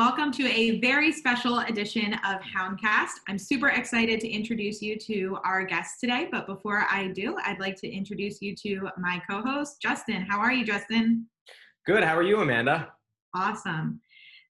Welcome 0.00 0.32
to 0.32 0.46
a 0.46 0.80
very 0.80 1.12
special 1.12 1.58
edition 1.58 2.14
of 2.14 2.40
Houndcast. 2.40 3.10
I'm 3.28 3.38
super 3.38 3.68
excited 3.68 4.18
to 4.20 4.28
introduce 4.30 4.80
you 4.80 4.96
to 4.96 5.36
our 5.44 5.62
guest 5.62 5.96
today, 6.00 6.26
but 6.32 6.46
before 6.46 6.86
I 6.90 7.08
do, 7.08 7.36
I'd 7.44 7.60
like 7.60 7.76
to 7.82 7.86
introduce 7.86 8.40
you 8.40 8.56
to 8.62 8.88
my 8.96 9.20
co 9.28 9.42
host, 9.42 9.82
Justin. 9.82 10.22
How 10.22 10.40
are 10.40 10.52
you, 10.52 10.64
Justin? 10.64 11.26
Good. 11.84 12.02
How 12.02 12.16
are 12.16 12.22
you, 12.22 12.40
Amanda? 12.40 12.88
Awesome. 13.36 14.00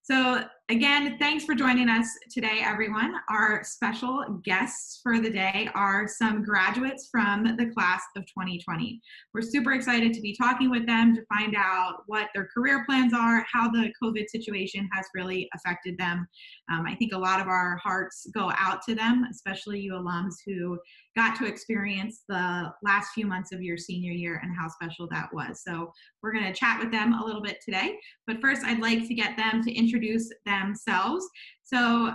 So, 0.04 0.44
again, 0.70 1.18
thanks 1.18 1.44
for 1.44 1.56
joining 1.56 1.88
us 1.88 2.06
today, 2.30 2.60
everyone. 2.62 3.16
Our 3.28 3.64
special 3.64 4.40
guests 4.44 5.00
for 5.02 5.18
the 5.18 5.28
day 5.28 5.68
are 5.74 6.06
some 6.06 6.44
graduates 6.44 7.08
from 7.10 7.56
the 7.56 7.66
class 7.74 8.02
of 8.16 8.22
2020. 8.26 9.00
We're 9.34 9.42
super 9.42 9.72
excited 9.72 10.14
to 10.14 10.20
be 10.20 10.36
talking 10.36 10.70
with 10.70 10.86
them 10.86 11.16
to 11.16 11.24
find 11.26 11.56
out 11.56 12.04
what 12.06 12.28
their 12.34 12.48
career 12.54 12.84
plans 12.88 13.12
are, 13.12 13.44
how 13.52 13.68
the 13.68 13.92
COVID 14.00 14.28
situation 14.28 14.88
has 14.92 15.06
really 15.12 15.48
affected 15.56 15.98
them. 15.98 16.24
Um, 16.70 16.86
I 16.86 16.94
think 16.94 17.12
a 17.12 17.18
lot 17.18 17.40
of 17.40 17.48
our 17.48 17.76
hearts 17.82 18.28
go 18.32 18.52
out 18.56 18.82
to 18.88 18.94
them, 18.94 19.26
especially 19.28 19.80
you 19.80 19.94
alums 19.94 20.34
who 20.46 20.78
got 21.16 21.36
to 21.36 21.46
experience 21.46 22.22
the 22.28 22.72
last 22.82 23.10
few 23.12 23.26
months 23.26 23.52
of 23.52 23.60
your 23.60 23.76
senior 23.76 24.12
year 24.12 24.40
and 24.42 24.56
how 24.56 24.68
special 24.68 25.08
that 25.10 25.28
was. 25.32 25.62
So 25.66 25.92
we're 26.22 26.32
going 26.32 26.44
to 26.44 26.52
chat 26.52 26.78
with 26.78 26.92
them 26.92 27.14
a 27.14 27.24
little 27.24 27.42
bit 27.42 27.58
today. 27.64 27.98
But 28.26 28.40
first, 28.40 28.62
I'd 28.64 28.80
like 28.80 29.06
to 29.08 29.14
get 29.14 29.36
them 29.36 29.62
to 29.64 29.72
introduce 29.72 30.30
themselves. 30.60 31.26
So, 31.62 32.14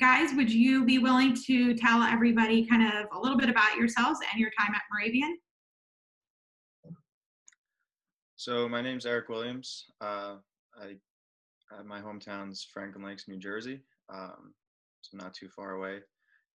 guys, 0.00 0.34
would 0.34 0.52
you 0.52 0.84
be 0.84 0.98
willing 0.98 1.36
to 1.46 1.74
tell 1.74 2.02
everybody 2.02 2.66
kind 2.66 2.82
of 2.82 3.06
a 3.14 3.18
little 3.18 3.38
bit 3.38 3.48
about 3.48 3.76
yourselves 3.76 4.18
and 4.32 4.40
your 4.40 4.50
time 4.58 4.74
at 4.74 4.82
Moravian? 4.92 5.38
So 8.36 8.68
my 8.68 8.82
name's 8.82 9.06
Eric 9.06 9.28
Williams. 9.28 9.86
Uh, 10.00 10.36
I, 10.80 10.96
uh, 11.74 11.82
my 11.84 12.00
hometown's 12.00 12.66
Franklin 12.72 13.04
Lakes, 13.04 13.24
New 13.28 13.38
Jersey, 13.38 13.80
um, 14.12 14.54
so 15.00 15.16
not 15.16 15.34
too 15.34 15.48
far 15.48 15.72
away 15.72 16.00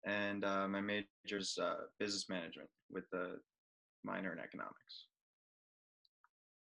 and 0.05 0.43
uh, 0.43 0.67
my 0.67 0.81
major 0.81 1.37
is 1.37 1.57
uh, 1.61 1.75
business 1.99 2.29
management 2.29 2.69
with 2.89 3.03
the 3.11 3.37
minor 4.03 4.33
in 4.33 4.39
economics. 4.39 5.05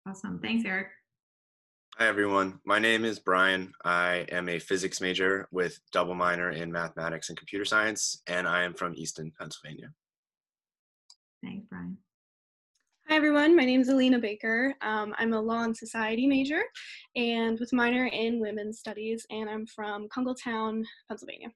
Awesome. 0.06 0.38
Thanks, 0.40 0.64
Eric. 0.66 0.88
Hi, 2.04 2.08
everyone. 2.08 2.60
My 2.66 2.78
name 2.78 3.06
is 3.06 3.18
Brian. 3.18 3.72
I 3.82 4.26
am 4.30 4.50
a 4.50 4.58
physics 4.58 5.00
major 5.00 5.48
with 5.50 5.80
double 5.90 6.14
minor 6.14 6.50
in 6.50 6.70
mathematics 6.70 7.30
and 7.30 7.38
computer 7.38 7.64
science, 7.64 8.20
and 8.26 8.46
I 8.46 8.64
am 8.64 8.74
from 8.74 8.94
Easton, 8.94 9.32
Pennsylvania. 9.40 9.88
Thanks, 11.42 11.66
Brian. 11.70 11.96
Hi, 13.08 13.16
everyone. 13.16 13.56
My 13.56 13.64
name 13.64 13.80
is 13.80 13.88
Alina 13.88 14.18
Baker. 14.18 14.74
Um, 14.82 15.14
I'm 15.18 15.32
a 15.32 15.40
law 15.40 15.62
and 15.62 15.74
society 15.74 16.26
major 16.26 16.60
and 17.16 17.58
with 17.58 17.72
minor 17.72 18.04
in 18.08 18.38
women's 18.38 18.80
studies, 18.80 19.24
and 19.30 19.48
I'm 19.48 19.64
from 19.64 20.06
Kunkletown, 20.10 20.84
Pennsylvania. 21.08 21.48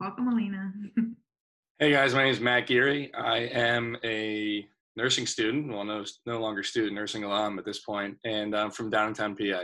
Welcome, 0.00 0.26
Alina. 0.28 0.72
hey 1.80 1.90
guys, 1.90 2.14
my 2.14 2.22
name 2.22 2.32
is 2.32 2.40
Matt 2.40 2.66
Geary. 2.66 3.12
I 3.12 3.40
am 3.40 3.98
a 4.02 4.66
nursing 4.96 5.26
student, 5.26 5.72
well, 5.72 5.84
no, 5.84 6.04
no 6.26 6.40
longer 6.40 6.62
student, 6.62 6.94
nursing 6.94 7.24
alum 7.24 7.58
at 7.58 7.64
this 7.64 7.80
point, 7.80 8.16
and 8.24 8.56
I'm 8.56 8.70
from 8.70 8.90
downtown 8.90 9.36
PA. 9.36 9.62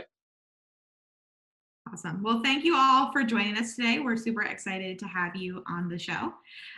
Awesome. 1.91 2.21
Well, 2.23 2.41
thank 2.43 2.63
you 2.63 2.75
all 2.75 3.11
for 3.11 3.23
joining 3.23 3.57
us 3.57 3.75
today. 3.75 3.99
We're 3.99 4.15
super 4.15 4.43
excited 4.43 4.99
to 4.99 5.05
have 5.07 5.35
you 5.35 5.63
on 5.67 5.89
the 5.89 5.97
show. 5.97 6.33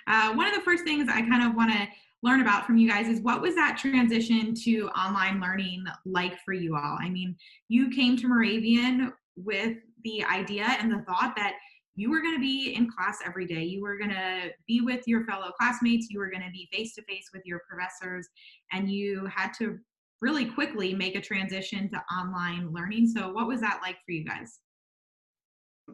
Uh, 0.08 0.34
one 0.34 0.48
of 0.48 0.56
the 0.56 0.62
first 0.62 0.84
things 0.84 1.10
I 1.10 1.22
kind 1.22 1.44
of 1.44 1.56
want 1.56 1.72
to 1.72 1.88
learn 2.24 2.42
about 2.42 2.66
from 2.66 2.78
you 2.78 2.90
guys 2.90 3.08
is 3.08 3.20
what 3.20 3.42
was 3.42 3.54
that 3.56 3.78
transition 3.78 4.56
to 4.64 4.88
online 4.90 5.42
learning 5.42 5.84
like 6.06 6.40
for 6.44 6.54
you 6.54 6.76
all? 6.76 6.98
I 7.00 7.10
mean, 7.10 7.36
you 7.68 7.90
came 7.90 8.16
to 8.18 8.28
Moravian 8.28 9.12
with 9.36 9.78
the 10.04 10.24
idea 10.24 10.66
and 10.80 10.92
the 10.92 11.04
thought 11.04 11.34
that 11.36 11.56
you 11.96 12.10
were 12.10 12.22
going 12.22 12.36
to 12.36 12.42
be 12.42 12.74
in 12.76 12.90
class 12.90 13.20
every 13.26 13.46
day. 13.46 13.64
You 13.64 13.82
were 13.82 13.98
going 13.98 14.10
to 14.10 14.50
be 14.68 14.82
with 14.82 15.08
your 15.08 15.26
fellow 15.26 15.52
classmates. 15.60 16.08
You 16.10 16.20
were 16.20 16.30
going 16.30 16.44
to 16.44 16.52
be 16.52 16.68
face 16.72 16.96
to 16.96 17.04
face 17.04 17.30
with 17.34 17.44
your 17.46 17.62
professors. 17.70 18.28
And 18.72 18.90
you 18.90 19.28
had 19.28 19.52
to 19.60 19.78
really 20.22 20.46
quickly 20.46 20.94
make 20.94 21.16
a 21.16 21.22
transition 21.22 21.90
to 21.92 22.04
online 22.16 22.72
learning. 22.74 23.08
So, 23.08 23.32
what 23.32 23.48
was 23.48 23.62
that 23.62 23.80
like 23.84 23.98
for 24.06 24.12
you 24.12 24.26
guys? 24.26 24.60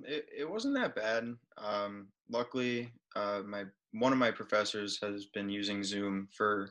It, 0.04 0.28
it 0.38 0.50
wasn't 0.50 0.76
that 0.76 0.96
bad. 0.96 1.36
Um, 1.58 2.08
luckily, 2.30 2.92
uh, 3.16 3.42
my 3.46 3.66
one 3.92 4.14
of 4.14 4.20
my 4.20 4.32
professors 4.32 5.00
has 5.02 5.26
been 5.34 5.50
using 5.50 5.84
Zoom 5.84 6.28
for 6.36 6.70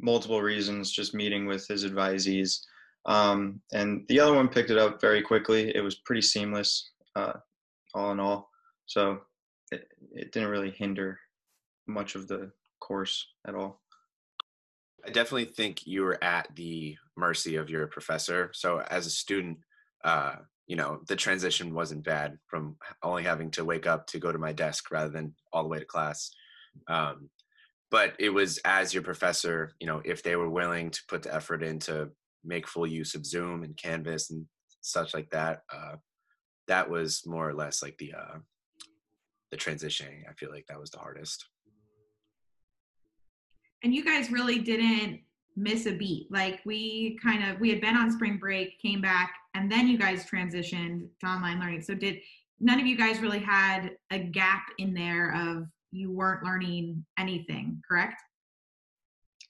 multiple 0.00 0.42
reasons, 0.42 0.92
just 0.92 1.14
meeting 1.14 1.46
with 1.46 1.66
his 1.66 1.84
advisees. 1.84 2.60
Um, 3.06 3.60
and 3.72 4.04
the 4.08 4.20
other 4.20 4.34
one 4.34 4.48
picked 4.48 4.70
it 4.70 4.78
up 4.78 5.00
very 5.00 5.22
quickly. 5.22 5.74
It 5.74 5.80
was 5.80 5.96
pretty 5.96 6.22
seamless, 6.22 6.90
uh, 7.16 7.32
all 7.94 8.12
in 8.12 8.20
all. 8.20 8.50
So 8.88 9.20
it, 9.70 9.86
it 10.12 10.32
didn't 10.32 10.48
really 10.48 10.70
hinder 10.70 11.20
much 11.86 12.14
of 12.14 12.26
the 12.26 12.50
course 12.80 13.26
at 13.46 13.54
all. 13.54 13.80
I 15.06 15.10
definitely 15.10 15.44
think 15.44 15.86
you 15.86 16.02
were 16.02 16.22
at 16.24 16.48
the 16.56 16.96
mercy 17.16 17.56
of 17.56 17.70
your 17.70 17.86
professor. 17.86 18.50
So 18.54 18.80
as 18.90 19.06
a 19.06 19.10
student, 19.10 19.58
uh, 20.04 20.36
you 20.66 20.76
know, 20.76 21.00
the 21.06 21.16
transition 21.16 21.74
wasn't 21.74 22.04
bad 22.04 22.38
from 22.46 22.76
only 23.02 23.22
having 23.22 23.50
to 23.52 23.64
wake 23.64 23.86
up 23.86 24.06
to 24.08 24.18
go 24.18 24.32
to 24.32 24.38
my 24.38 24.52
desk 24.52 24.90
rather 24.90 25.10
than 25.10 25.34
all 25.52 25.62
the 25.62 25.68
way 25.68 25.78
to 25.78 25.84
class. 25.84 26.30
Um, 26.88 27.30
but 27.90 28.14
it 28.18 28.30
was 28.30 28.58
as 28.64 28.92
your 28.92 29.02
professor, 29.02 29.72
you 29.80 29.86
know, 29.86 30.02
if 30.04 30.22
they 30.22 30.36
were 30.36 30.50
willing 30.50 30.90
to 30.90 31.00
put 31.08 31.22
the 31.22 31.34
effort 31.34 31.62
in 31.62 31.78
to 31.80 32.10
make 32.44 32.66
full 32.66 32.86
use 32.86 33.14
of 33.14 33.26
Zoom 33.26 33.62
and 33.62 33.76
Canvas 33.76 34.30
and 34.30 34.46
such 34.80 35.14
like 35.14 35.30
that, 35.30 35.62
uh, 35.72 35.96
that 36.68 36.88
was 36.88 37.22
more 37.26 37.48
or 37.48 37.54
less 37.54 37.82
like 37.82 37.96
the 37.98 38.12
uh, 38.12 38.38
the 39.50 39.56
transitioning 39.56 40.22
i 40.28 40.32
feel 40.34 40.50
like 40.50 40.66
that 40.68 40.78
was 40.78 40.90
the 40.90 40.98
hardest. 40.98 41.46
And 43.84 43.94
you 43.94 44.04
guys 44.04 44.32
really 44.32 44.58
didn't 44.58 45.20
miss 45.56 45.86
a 45.86 45.92
beat. 45.92 46.28
Like 46.30 46.60
we 46.64 47.18
kind 47.22 47.44
of 47.44 47.60
we 47.60 47.68
had 47.70 47.80
been 47.80 47.96
on 47.96 48.10
spring 48.10 48.38
break 48.38 48.80
came 48.80 49.00
back 49.00 49.34
and 49.54 49.70
then 49.70 49.88
you 49.88 49.98
guys 49.98 50.24
transitioned 50.24 51.08
to 51.20 51.26
online 51.26 51.60
learning. 51.60 51.82
So 51.82 51.94
did 51.94 52.18
none 52.60 52.80
of 52.80 52.86
you 52.86 52.96
guys 52.96 53.20
really 53.20 53.38
had 53.38 53.92
a 54.10 54.18
gap 54.18 54.62
in 54.78 54.94
there 54.94 55.34
of 55.34 55.66
you 55.90 56.10
weren't 56.12 56.44
learning 56.44 57.04
anything 57.18 57.80
correct? 57.88 58.20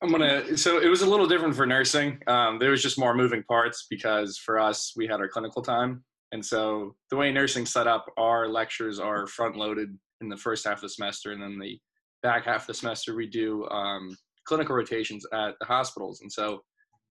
I'm 0.03 0.11
gonna 0.11 0.57
so 0.57 0.79
it 0.79 0.89
was 0.89 1.03
a 1.03 1.07
little 1.07 1.27
different 1.27 1.57
for 1.57 1.67
nursing. 1.67 2.21
Um, 2.27 2.59
there 2.59 2.71
was 2.71 2.83
just 2.83 2.99
more 2.99 3.15
moving 3.15 3.43
parts 3.45 3.87
because 3.91 4.39
for 4.39 4.59
us 4.59 4.93
we 4.97 5.07
had 5.07 5.21
our 5.21 5.29
clinical 5.29 5.63
time 5.63 6.05
and 6.33 6.45
so 6.45 6.95
the 7.11 7.17
way 7.17 7.33
nursing 7.33 7.67
set 7.67 7.87
up, 7.87 8.07
our 8.17 8.49
lectures 8.49 8.99
are 8.99 9.27
front 9.27 9.57
loaded 9.57 9.97
in 10.21 10.29
the 10.29 10.37
first 10.37 10.67
half 10.67 10.79
of 10.79 10.83
the 10.83 10.89
semester, 10.89 11.33
and 11.33 11.43
then 11.43 11.59
the 11.59 11.79
back 12.23 12.45
half 12.45 12.63
of 12.63 12.67
the 12.67 12.75
semester 12.75 13.15
we 13.15 13.27
do 13.27 13.67
um, 13.69 14.17
clinical 14.45 14.75
rotations 14.75 15.25
at 15.33 15.55
the 15.61 15.67
hospitals. 15.67 16.21
And 16.21 16.31
so 16.31 16.63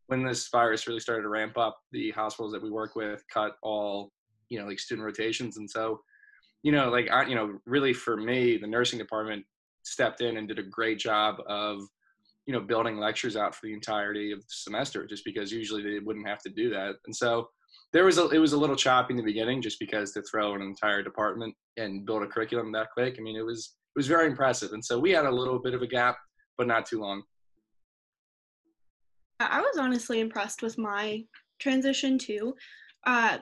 when 0.08 0.24
this 0.24 0.50
virus 0.50 0.88
really 0.88 1.00
started 1.00 1.24
to 1.24 1.30
ramp 1.30 1.58
up, 1.58 1.78
the 1.92 2.12
hospitals 2.12 2.52
that 2.54 2.62
we 2.62 2.72
work 2.72 2.96
with 2.96 3.24
cut 3.32 3.54
all 3.62 4.12
you 4.50 4.60
know 4.60 4.66
like 4.66 4.80
student 4.80 5.06
rotations, 5.06 5.58
and 5.58 5.70
so 5.70 6.00
you 6.64 6.72
know 6.72 6.90
like 6.90 7.10
I, 7.12 7.26
you 7.26 7.36
know 7.36 7.60
really 7.66 7.94
for 7.94 8.18
me, 8.18 8.58
the 8.58 8.68
nursing 8.68 9.00
department 9.00 9.46
stepped 9.84 10.22
in 10.22 10.38
and 10.38 10.48
did 10.48 10.60
a 10.60 10.64
great 10.64 11.00
job 11.00 11.38
of 11.48 11.82
you 12.46 12.54
know 12.54 12.62
building 12.62 12.98
lectures 12.98 13.36
out 13.36 13.56
for 13.56 13.66
the 13.66 13.74
entirety 13.74 14.32
of 14.32 14.40
the 14.40 14.46
semester, 14.50 15.06
just 15.06 15.26
because 15.26 15.52
usually 15.52 15.82
they 15.82 16.00
wouldn't 16.00 16.28
have 16.28 16.42
to 16.44 16.50
do 16.50 16.70
that, 16.70 16.96
and 17.06 17.16
so 17.16 17.50
there 17.94 18.06
was 18.06 18.18
a 18.18 18.30
it 18.30 18.40
was 18.40 18.54
a 18.54 18.58
little 18.58 18.76
choppy 18.76 19.14
in 19.14 19.18
the 19.18 19.24
beginning 19.24 19.62
just 19.62 19.80
because 19.80 20.12
to 20.12 20.22
throw 20.24 20.56
an 20.56 20.62
entire 20.62 21.02
department 21.02 21.56
and 21.78 22.06
build 22.06 22.24
a 22.24 22.28
curriculum 22.28 22.72
that 22.74 22.92
quick. 22.94 23.16
I 23.18 23.22
mean, 23.22 23.36
it 23.36 23.46
was 23.46 23.76
it 23.96 24.00
was 24.00 24.08
very 24.08 24.28
impressive, 24.28 24.74
and 24.74 24.84
so 24.84 25.00
we 25.00 25.12
had 25.12 25.26
a 25.26 25.32
little 25.32 25.60
bit 25.60 25.74
of 25.74 25.82
a 25.82 25.88
gap, 25.88 26.18
but 26.58 26.68
not 26.68 26.86
too 26.86 27.00
long. 27.00 27.24
I 29.40 29.62
was 29.62 29.78
honestly 29.78 30.20
impressed 30.20 30.62
with 30.62 30.78
my 30.78 31.24
transition 31.60 32.18
too. 32.18 32.56
Uh, 33.06 33.38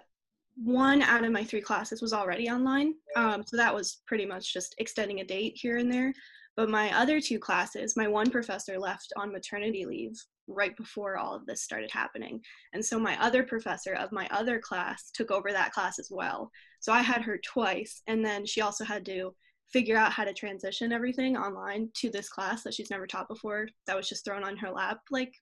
one 0.55 1.01
out 1.01 1.23
of 1.23 1.31
my 1.31 1.44
three 1.44 1.61
classes 1.61 2.01
was 2.01 2.13
already 2.13 2.50
online, 2.50 2.94
um, 3.15 3.44
so 3.45 3.57
that 3.57 3.73
was 3.73 4.01
pretty 4.05 4.25
much 4.25 4.53
just 4.53 4.75
extending 4.77 5.21
a 5.21 5.25
date 5.25 5.53
here 5.55 5.77
and 5.77 5.91
there. 5.91 6.13
But 6.55 6.69
my 6.69 6.95
other 6.97 7.19
two 7.19 7.39
classes, 7.39 7.97
my 7.97 8.07
one 8.07 8.29
professor 8.29 8.79
left 8.79 9.11
on 9.17 9.33
maternity 9.33 9.85
leave 9.85 10.15
right 10.47 10.75
before 10.77 11.18
all 11.18 11.33
of 11.33 11.45
this 11.45 11.63
started 11.63 11.89
happening. 11.92 12.42
And 12.74 12.83
so 12.83 13.00
my 13.00 13.21
other 13.21 13.44
professor 13.44 13.94
of 13.94 14.12
my 14.12 14.27
other 14.31 14.59
class 14.59 15.12
took 15.13 15.31
over 15.31 15.51
that 15.51 15.71
class 15.71 16.00
as 16.00 16.09
well. 16.12 16.51
So 16.80 16.92
I 16.94 17.01
had 17.01 17.21
her 17.24 17.39
twice. 17.44 18.01
And 18.07 18.24
then 18.24 18.45
she 18.45 18.62
also 18.62 18.83
had 18.83 19.06
to 19.06 19.33
figure 19.71 19.97
out 19.97 20.12
how 20.12 20.24
to 20.24 20.33
transition 20.33 20.92
everything 20.92 21.36
online 21.36 21.89
to 21.95 22.09
this 22.09 22.30
class 22.30 22.63
that 22.63 22.74
she's 22.74 22.92
never 22.92 23.07
taught 23.07 23.27
before 23.27 23.68
that 23.88 23.95
was 23.95 24.07
just 24.07 24.24
thrown 24.24 24.44
on 24.44 24.56
her 24.56 24.69
lap 24.69 25.00
like 25.09 25.33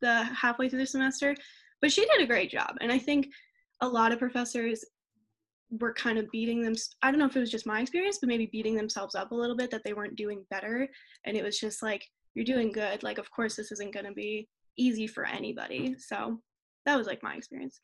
the 0.00 0.22
halfway 0.24 0.68
through 0.68 0.78
the 0.78 0.86
semester. 0.86 1.34
But 1.80 1.92
she 1.92 2.06
did 2.06 2.22
a 2.22 2.26
great 2.26 2.50
job. 2.50 2.76
And 2.80 2.92
I 2.92 2.98
think 2.98 3.28
a 3.80 3.88
lot 3.88 4.12
of 4.12 4.18
professors 4.18 4.84
were 5.80 5.92
kind 5.94 6.18
of 6.18 6.30
beating 6.30 6.62
them 6.62 6.74
i 7.02 7.10
don't 7.10 7.18
know 7.18 7.26
if 7.26 7.34
it 7.34 7.40
was 7.40 7.50
just 7.50 7.66
my 7.66 7.80
experience 7.80 8.18
but 8.20 8.28
maybe 8.28 8.46
beating 8.52 8.74
themselves 8.74 9.14
up 9.14 9.32
a 9.32 9.34
little 9.34 9.56
bit 9.56 9.70
that 9.70 9.82
they 9.84 9.94
weren't 9.94 10.16
doing 10.16 10.44
better 10.50 10.86
and 11.24 11.34
it 11.34 11.42
was 11.42 11.58
just 11.58 11.82
like 11.82 12.06
you're 12.34 12.44
doing 12.44 12.72
good 12.72 13.02
like 13.02 13.18
of 13.18 13.30
course 13.30 13.56
this 13.56 13.72
isn't 13.72 13.92
going 13.92 14.06
to 14.06 14.12
be 14.12 14.48
easy 14.76 15.06
for 15.06 15.24
anybody 15.26 15.94
so 15.98 16.38
that 16.86 16.96
was 16.96 17.06
like 17.06 17.22
my 17.22 17.34
experience 17.34 17.80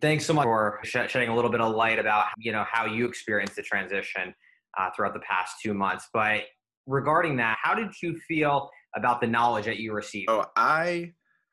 Thanks 0.00 0.24
so 0.26 0.32
much 0.32 0.44
for 0.44 0.78
sh- 0.84 1.08
shedding 1.08 1.28
a 1.28 1.34
little 1.34 1.50
bit 1.50 1.60
of 1.60 1.74
light 1.74 1.98
about 1.98 2.26
you 2.38 2.52
know 2.52 2.64
how 2.70 2.86
you 2.86 3.06
experienced 3.06 3.56
the 3.56 3.62
transition 3.62 4.34
uh, 4.78 4.90
throughout 4.94 5.14
the 5.14 5.20
past 5.20 5.56
two 5.62 5.74
months. 5.74 6.08
But 6.12 6.42
regarding 6.86 7.36
that, 7.36 7.58
how 7.60 7.74
did 7.74 7.90
you 8.02 8.18
feel 8.28 8.70
about 8.94 9.20
the 9.20 9.26
knowledge 9.26 9.64
that 9.64 9.78
you 9.78 9.92
received? 9.92 10.30
Oh, 10.30 10.46
I 10.56 11.12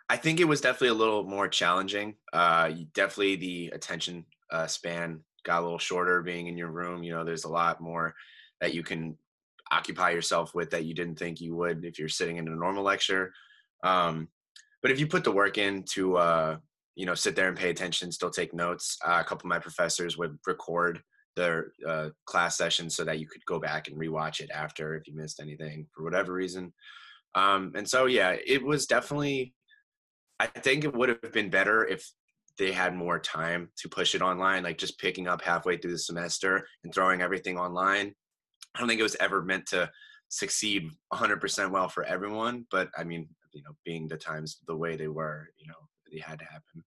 I 0.10 0.18
think 0.18 0.40
it 0.40 0.46
was 0.46 0.62
definitely 0.62 0.90
a 0.90 0.94
little 0.96 1.24
more 1.24 1.48
challenging. 1.48 2.16
Uh, 2.34 2.72
definitely 2.94 3.36
the 3.36 3.68
attention 3.74 4.26
uh, 4.52 4.68
span 4.68 5.22
got 5.44 5.62
a 5.62 5.64
little 5.64 5.80
shorter 5.80 6.22
being 6.22 6.48
in 6.48 6.58
your 6.58 6.72
room. 6.72 7.04
You 7.04 7.14
know, 7.14 7.24
there's 7.24 7.46
a 7.46 7.50
lot 7.50 7.82
more 7.82 8.14
that 8.62 8.74
you 8.74 8.84
can 8.84 9.18
occupy 9.72 10.12
yourself 10.12 10.56
with 10.56 10.72
that 10.72 10.86
you 10.86 10.94
didn't 10.94 11.20
think 11.20 11.40
you 11.40 11.56
would 11.56 11.86
if 11.86 12.00
you're 12.00 12.10
sitting 12.10 12.38
in 12.38 12.48
a 12.48 12.56
normal 12.56 12.84
lecture. 12.84 13.34
Um, 13.84 14.28
but 14.82 14.92
if 14.92 15.00
you 15.00 15.08
put 15.08 15.24
the 15.24 15.32
work 15.32 15.58
in 15.58 15.84
to, 15.92 16.18
uh, 16.18 16.58
you 16.96 17.06
know, 17.06 17.16
sit 17.16 17.36
there 17.36 17.48
and 17.48 17.58
pay 17.58 17.70
attention, 17.70 18.12
still 18.12 18.30
take 18.30 18.54
notes, 18.54 18.98
uh, 19.06 19.18
a 19.20 19.24
couple 19.24 19.48
of 19.48 19.50
my 19.50 19.60
professors 19.60 20.18
would 20.18 20.38
record 20.46 21.02
their 21.36 21.74
uh, 21.88 22.10
class 22.26 22.58
sessions 22.58 22.96
so 22.96 23.04
that 23.04 23.20
you 23.20 23.28
could 23.28 23.46
go 23.46 23.60
back 23.60 23.88
and 23.88 23.98
rewatch 23.98 24.42
it 24.42 24.50
after 24.54 24.96
if 24.96 25.08
you 25.08 25.16
missed 25.16 25.40
anything 25.40 25.88
for 25.94 26.04
whatever 26.04 26.34
reason. 26.34 26.74
Um, 27.36 27.74
and 27.76 27.88
so, 27.88 28.06
yeah, 28.06 28.36
it 28.46 28.64
was 28.64 28.86
definitely, 28.86 29.54
I 30.40 30.48
think 30.48 30.84
it 30.84 30.96
would 30.96 31.10
have 31.10 31.32
been 31.32 31.50
better 31.50 31.86
if 31.86 32.10
they 32.58 32.72
had 32.72 32.94
more 32.94 33.20
time 33.20 33.70
to 33.78 33.88
push 33.88 34.16
it 34.16 34.22
online, 34.22 34.64
like 34.64 34.78
just 34.78 35.00
picking 35.00 35.28
up 35.28 35.42
halfway 35.42 35.78
through 35.78 35.92
the 35.92 36.00
semester 36.00 36.68
and 36.84 36.94
throwing 36.94 37.22
everything 37.22 37.58
online. 37.58 38.14
I 38.76 38.80
don't 38.80 38.88
think 38.88 39.00
it 39.00 39.04
was 39.04 39.18
ever 39.20 39.42
meant 39.42 39.66
to 39.68 39.90
succeed 40.30 40.90
100% 41.14 41.72
well 41.72 41.90
for 41.90 42.04
everyone, 42.04 42.66
but 42.72 42.90
I 42.98 43.04
mean, 43.04 43.28
you 43.52 43.64
know, 43.64 43.72
being 43.84 44.08
the 44.08 44.18
times 44.18 44.60
the 44.68 44.76
way 44.76 44.96
they 44.96 45.08
were, 45.08 45.50
you 45.58 45.68
know, 45.68 45.74
they 46.12 46.20
had 46.20 46.40
to 46.40 46.46
happen. 46.46 46.84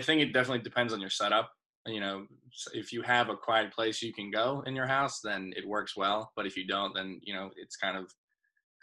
I 0.00 0.04
think 0.04 0.20
it 0.20 0.32
definitely 0.32 0.62
depends 0.62 0.92
on 0.92 1.00
your 1.00 1.10
setup. 1.10 1.50
You 1.86 2.00
know, 2.00 2.26
if 2.74 2.92
you 2.92 3.02
have 3.02 3.28
a 3.28 3.36
quiet 3.36 3.72
place 3.72 4.02
you 4.02 4.12
can 4.12 4.30
go 4.30 4.62
in 4.66 4.74
your 4.74 4.86
house, 4.86 5.20
then 5.22 5.52
it 5.56 5.66
works 5.66 5.96
well. 5.96 6.32
But 6.36 6.46
if 6.46 6.56
you 6.56 6.66
don't, 6.66 6.94
then 6.94 7.20
you 7.22 7.32
know 7.32 7.50
it's 7.56 7.76
kind 7.76 7.96
of 7.96 8.12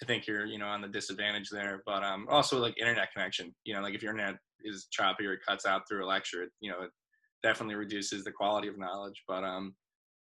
I 0.02 0.06
think 0.06 0.26
you're 0.26 0.46
you 0.46 0.58
know 0.58 0.68
on 0.68 0.82
the 0.82 0.88
disadvantage 0.88 1.50
there. 1.50 1.84
But 1.86 2.04
um, 2.04 2.28
also 2.30 2.60
like 2.60 2.80
internet 2.80 3.12
connection. 3.12 3.54
You 3.66 3.76
know, 3.76 3.82
like 3.82 3.94
if 3.94 4.02
your 4.02 4.12
internet 4.12 4.40
is 4.64 4.88
choppy 4.90 5.26
or 5.26 5.34
it 5.34 5.42
cuts 5.46 5.66
out 5.66 5.88
through 5.88 6.06
a 6.06 6.08
lecture, 6.08 6.44
it, 6.44 6.50
you 6.62 6.72
know, 6.72 6.82
it 6.82 6.92
definitely 7.44 7.76
reduces 7.76 8.24
the 8.24 8.32
quality 8.32 8.70
of 8.70 8.80
knowledge. 8.80 9.22
But 9.28 9.44
um, 9.44 9.76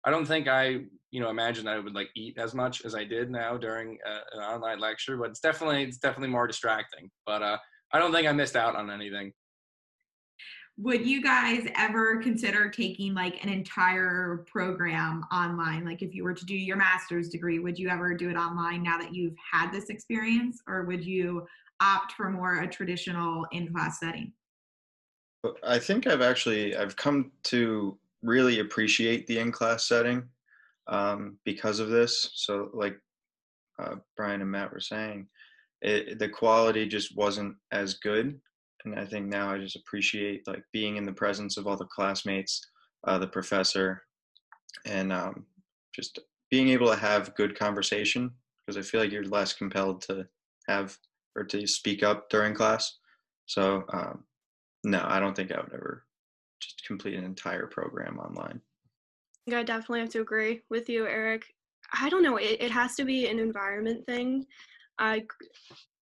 I 0.05 0.11
don't 0.11 0.25
think 0.25 0.47
I 0.47 0.81
you 1.11 1.19
know 1.19 1.29
imagined 1.29 1.69
I 1.69 1.79
would 1.79 1.95
like 1.95 2.09
eat 2.15 2.37
as 2.37 2.53
much 2.53 2.85
as 2.85 2.95
I 2.95 3.03
did 3.03 3.29
now 3.29 3.57
during 3.57 3.97
a, 4.05 4.37
an 4.37 4.43
online 4.43 4.79
lecture. 4.79 5.17
But 5.17 5.31
it's 5.31 5.39
definitely 5.39 5.83
it's 5.83 5.97
definitely 5.97 6.29
more 6.29 6.47
distracting. 6.47 7.09
But 7.25 7.41
uh, 7.41 7.57
I 7.91 7.99
don't 7.99 8.13
think 8.13 8.27
I 8.27 8.31
missed 8.31 8.55
out 8.55 8.75
on 8.75 8.91
anything 8.91 9.33
would 10.81 11.05
you 11.05 11.21
guys 11.21 11.67
ever 11.75 12.21
consider 12.21 12.69
taking 12.69 13.13
like 13.13 13.43
an 13.43 13.49
entire 13.49 14.45
program 14.49 15.25
online 15.31 15.83
like 15.83 16.01
if 16.01 16.15
you 16.15 16.23
were 16.23 16.33
to 16.33 16.45
do 16.45 16.55
your 16.55 16.77
master's 16.77 17.27
degree 17.29 17.59
would 17.59 17.77
you 17.77 17.89
ever 17.89 18.13
do 18.13 18.29
it 18.29 18.35
online 18.35 18.81
now 18.81 18.97
that 18.97 19.13
you've 19.13 19.35
had 19.51 19.71
this 19.71 19.89
experience 19.89 20.61
or 20.67 20.85
would 20.85 21.03
you 21.03 21.45
opt 21.81 22.13
for 22.13 22.29
more 22.29 22.61
a 22.61 22.67
traditional 22.67 23.45
in-class 23.51 23.99
setting 23.99 24.31
i 25.63 25.77
think 25.77 26.07
i've 26.07 26.21
actually 26.21 26.75
i've 26.77 26.95
come 26.95 27.29
to 27.43 27.97
really 28.21 28.59
appreciate 28.59 29.27
the 29.27 29.39
in-class 29.39 29.87
setting 29.87 30.23
um, 30.87 31.37
because 31.45 31.79
of 31.79 31.89
this 31.89 32.31
so 32.33 32.69
like 32.73 32.99
uh, 33.79 33.95
brian 34.17 34.41
and 34.41 34.51
matt 34.51 34.71
were 34.71 34.79
saying 34.79 35.27
it, 35.81 36.19
the 36.19 36.27
quality 36.27 36.85
just 36.87 37.15
wasn't 37.15 37.55
as 37.71 37.95
good 37.95 38.39
and 38.85 38.97
I 38.97 39.05
think 39.05 39.27
now 39.27 39.51
I 39.51 39.57
just 39.57 39.75
appreciate 39.75 40.47
like 40.47 40.63
being 40.71 40.97
in 40.97 41.05
the 41.05 41.13
presence 41.13 41.57
of 41.57 41.67
all 41.67 41.77
the 41.77 41.85
classmates, 41.85 42.61
uh, 43.05 43.17
the 43.17 43.27
professor, 43.27 44.03
and 44.85 45.11
um, 45.11 45.45
just 45.93 46.19
being 46.49 46.69
able 46.69 46.87
to 46.87 46.95
have 46.95 47.35
good 47.35 47.57
conversation 47.57 48.31
because 48.65 48.77
I 48.77 48.87
feel 48.89 49.01
like 49.01 49.11
you're 49.11 49.23
less 49.23 49.53
compelled 49.53 50.01
to 50.03 50.27
have 50.67 50.97
or 51.35 51.43
to 51.43 51.67
speak 51.67 52.03
up 52.03 52.29
during 52.29 52.53
class. 52.53 52.97
So 53.45 53.83
um, 53.91 54.23
no, 54.83 55.03
I 55.05 55.19
don't 55.19 55.35
think 55.35 55.51
I 55.51 55.59
would 55.59 55.73
ever 55.73 56.05
complete 56.89 57.13
an 57.13 57.23
entire 57.23 57.67
program 57.67 58.17
online. 58.17 58.59
I 59.53 59.63
definitely 59.63 59.99
have 59.99 60.09
to 60.09 60.21
agree 60.21 60.61
with 60.71 60.89
you, 60.89 61.05
Eric. 61.05 61.45
I 61.93 62.09
don't 62.09 62.23
know. 62.23 62.37
It, 62.37 62.57
it 62.59 62.71
has 62.71 62.95
to 62.95 63.05
be 63.05 63.27
an 63.27 63.37
environment 63.37 64.05
thing. 64.07 64.45
I 64.97 65.23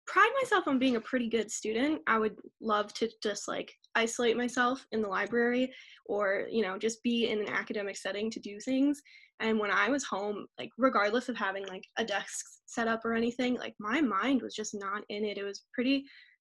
pride 0.07 0.31
myself 0.41 0.67
on 0.67 0.79
being 0.79 0.95
a 0.95 1.01
pretty 1.01 1.29
good 1.29 1.51
student. 1.51 2.01
I 2.07 2.17
would 2.17 2.35
love 2.59 2.93
to 2.95 3.09
just 3.21 3.47
like 3.47 3.71
isolate 3.93 4.35
myself 4.35 4.85
in 4.91 5.03
the 5.03 5.07
library 5.07 5.71
or, 6.07 6.47
you 6.49 6.63
know, 6.63 6.79
just 6.79 7.03
be 7.03 7.29
in 7.29 7.39
an 7.39 7.49
academic 7.49 7.95
setting 7.95 8.31
to 8.31 8.39
do 8.39 8.59
things. 8.59 9.01
And 9.39 9.59
when 9.59 9.71
I 9.71 9.89
was 9.89 10.03
home, 10.03 10.47
like 10.57 10.71
regardless 10.79 11.29
of 11.29 11.37
having 11.37 11.65
like 11.67 11.85
a 11.97 12.03
desk 12.03 12.43
set 12.65 12.87
up 12.87 13.05
or 13.05 13.13
anything, 13.13 13.55
like 13.55 13.75
my 13.79 14.01
mind 14.01 14.41
was 14.41 14.55
just 14.55 14.73
not 14.73 15.03
in 15.09 15.23
it. 15.25 15.37
It 15.37 15.43
was 15.43 15.63
pretty 15.73 16.05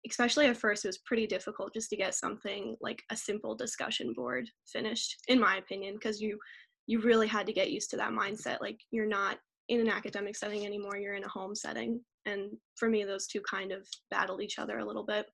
especially 0.09 0.47
at 0.47 0.57
first 0.57 0.85
it 0.85 0.89
was 0.89 0.99
pretty 0.99 1.27
difficult 1.27 1.75
just 1.75 1.91
to 1.91 1.97
get 1.97 2.15
something 2.15 2.77
like 2.81 3.03
a 3.11 3.17
simple 3.17 3.55
discussion 3.55 4.13
board 4.15 4.49
finished 4.67 5.17
in 5.29 5.39
my 5.39 5.57
opinion 5.57 5.95
because 5.95 6.21
you 6.21 6.39
you 6.87 7.01
really 7.01 7.27
had 7.27 7.47
to 7.47 7.53
get 7.53 7.71
used 7.71 7.91
to 7.91 7.97
that 7.97 8.13
mindset 8.13 8.61
like 8.61 8.81
you're 8.91 9.07
not 9.07 9.39
in 9.71 9.81
an 9.81 9.89
academic 9.89 10.37
setting 10.37 10.67
anymore 10.67 10.97
you're 10.97 11.15
in 11.15 11.25
a 11.25 11.29
home 11.29 11.55
setting. 11.55 12.01
And 12.27 12.51
for 12.77 12.89
me 12.89 13.05
those 13.05 13.27
two 13.27 13.41
kind 13.49 13.73
of 13.73 13.87
battled 14.11 14.43
each 14.43 14.59
other 14.59 14.79
a 14.79 14.85
little 14.85 15.05
bit. 15.05 15.27